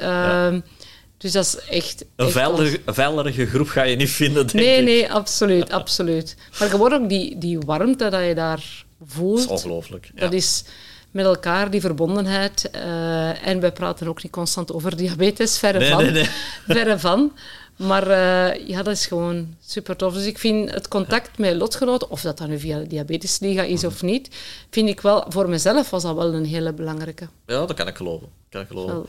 Dus 1.20 1.32
dat 1.32 1.44
is 1.44 1.56
echt... 1.56 2.04
Een 2.16 2.30
veilige, 2.30 2.80
veilige, 2.86 3.46
groep 3.46 3.68
ga 3.68 3.82
je 3.82 3.96
niet 3.96 4.10
vinden, 4.10 4.46
denk 4.46 4.64
nee, 4.64 4.78
ik. 4.78 4.84
Nee, 4.84 5.12
absoluut, 5.12 5.70
absoluut. 5.70 6.36
Maar 6.58 6.68
gewoon 6.68 6.92
ook 6.92 7.08
die, 7.08 7.38
die 7.38 7.58
warmte 7.58 8.08
dat 8.08 8.24
je 8.24 8.34
daar 8.34 8.84
voelt. 9.04 9.48
Dat 9.48 9.58
is 9.58 9.64
ongelooflijk. 9.64 10.10
Dat 10.14 10.32
is 10.32 10.64
met 11.10 11.24
elkaar, 11.24 11.70
die 11.70 11.80
verbondenheid. 11.80 12.70
Uh, 12.74 13.46
en 13.46 13.60
wij 13.60 13.72
praten 13.72 14.08
ook 14.08 14.22
niet 14.22 14.32
constant 14.32 14.72
over 14.72 14.96
diabetes, 14.96 15.58
verre 15.58 15.78
nee, 15.78 15.90
van. 15.90 16.02
Nee, 16.02 16.12
nee. 16.12 16.28
Verre 16.76 16.98
van. 16.98 17.32
Maar 17.76 18.08
uh, 18.08 18.68
ja, 18.68 18.82
dat 18.82 18.94
is 18.94 19.06
gewoon 19.06 19.56
super 19.64 19.96
tof. 19.96 20.14
Dus 20.14 20.26
ik 20.26 20.38
vind 20.38 20.70
het 20.70 20.88
contact 20.88 21.38
met 21.38 21.54
lotgenoten, 21.54 22.10
of 22.10 22.20
dat 22.20 22.38
dan 22.38 22.48
nu 22.48 22.58
via 22.58 22.78
de 22.78 22.86
Diabetesliga 22.86 23.62
is 23.62 23.84
of 23.84 24.02
niet, 24.02 24.36
vind 24.70 24.88
ik 24.88 25.00
wel, 25.00 25.24
voor 25.28 25.48
mezelf 25.48 25.90
was 25.90 26.02
dat 26.02 26.14
wel 26.14 26.34
een 26.34 26.44
hele 26.44 26.72
belangrijke. 26.72 27.28
Ja, 27.46 27.66
dat 27.66 27.74
kan 27.74 27.88
ik 27.88 27.96
geloven. 27.96 28.28
Kan 28.48 28.60
ik 28.60 28.66
geloven. 28.66 28.94
Wel. 28.94 29.06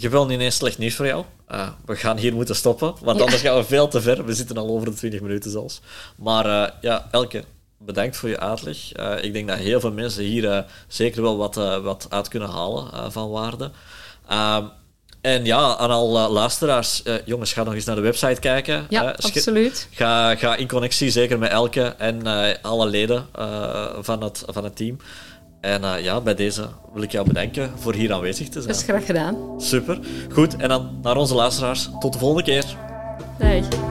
Ik 0.00 0.06
heb 0.06 0.14
wel 0.14 0.26
niet 0.26 0.40
eens 0.40 0.56
slecht 0.56 0.78
nieuws 0.78 0.94
voor 0.94 1.06
jou. 1.06 1.24
Uh, 1.52 1.68
we 1.84 1.96
gaan 1.96 2.16
hier 2.16 2.34
moeten 2.34 2.56
stoppen, 2.56 2.94
want 3.00 3.18
ja. 3.18 3.24
anders 3.24 3.42
gaan 3.42 3.56
we 3.56 3.64
veel 3.64 3.88
te 3.88 4.00
ver. 4.00 4.24
We 4.24 4.34
zitten 4.34 4.56
al 4.56 4.68
over 4.68 4.86
de 4.90 4.94
20 4.94 5.20
minuten 5.20 5.50
zelfs. 5.50 5.80
Maar 6.16 6.46
uh, 6.46 6.66
ja, 6.80 7.08
Elke, 7.10 7.44
bedankt 7.78 8.16
voor 8.16 8.28
je 8.28 8.40
uitleg. 8.40 8.76
Uh, 8.96 9.24
ik 9.24 9.32
denk 9.32 9.48
dat 9.48 9.58
heel 9.58 9.80
veel 9.80 9.92
mensen 9.92 10.22
hier 10.22 10.64
zeker 10.88 11.22
wel 11.22 11.36
wat, 11.36 11.54
wat 11.82 12.06
uit 12.08 12.28
kunnen 12.28 12.48
halen 12.48 13.12
van 13.12 13.30
waarde. 13.30 13.70
Ehm, 14.28 14.64
en 15.20 15.44
ja, 15.44 15.76
aan 15.76 15.90
al 15.90 16.30
luisteraars, 16.30 17.02
jongens, 17.24 17.52
ga 17.52 17.62
nog 17.62 17.74
eens 17.74 17.84
naar 17.84 17.96
de 17.96 18.02
website 18.02 18.40
kijken. 18.40 18.86
Ja, 18.88 19.10
absoluut. 19.10 19.88
Ga, 19.90 20.36
ga 20.36 20.56
in 20.56 20.68
connectie, 20.68 21.10
zeker 21.10 21.38
met 21.38 21.50
Elke 21.50 21.82
en 21.82 22.22
alle 22.62 22.86
leden 22.86 23.26
van, 24.00 24.22
het, 24.22 24.42
van 24.46 24.64
het 24.64 24.76
team. 24.76 24.98
En 25.60 25.82
uh, 25.82 26.02
ja, 26.02 26.20
bij 26.20 26.34
deze 26.34 26.68
wil 26.92 27.02
ik 27.02 27.12
jou 27.12 27.26
bedanken 27.26 27.70
voor 27.76 27.94
hier 27.94 28.12
aanwezig 28.12 28.46
te 28.46 28.52
zijn. 28.52 28.66
Dat 28.66 28.76
is 28.76 28.82
graag 28.82 29.06
gedaan. 29.06 29.36
Super. 29.58 29.98
Goed, 30.32 30.56
en 30.56 30.68
dan 30.68 30.98
naar 31.02 31.16
onze 31.16 31.34
luisteraars. 31.34 31.90
Tot 31.98 32.12
de 32.12 32.18
volgende 32.18 32.44
keer. 32.44 32.76
Dag. 33.38 33.89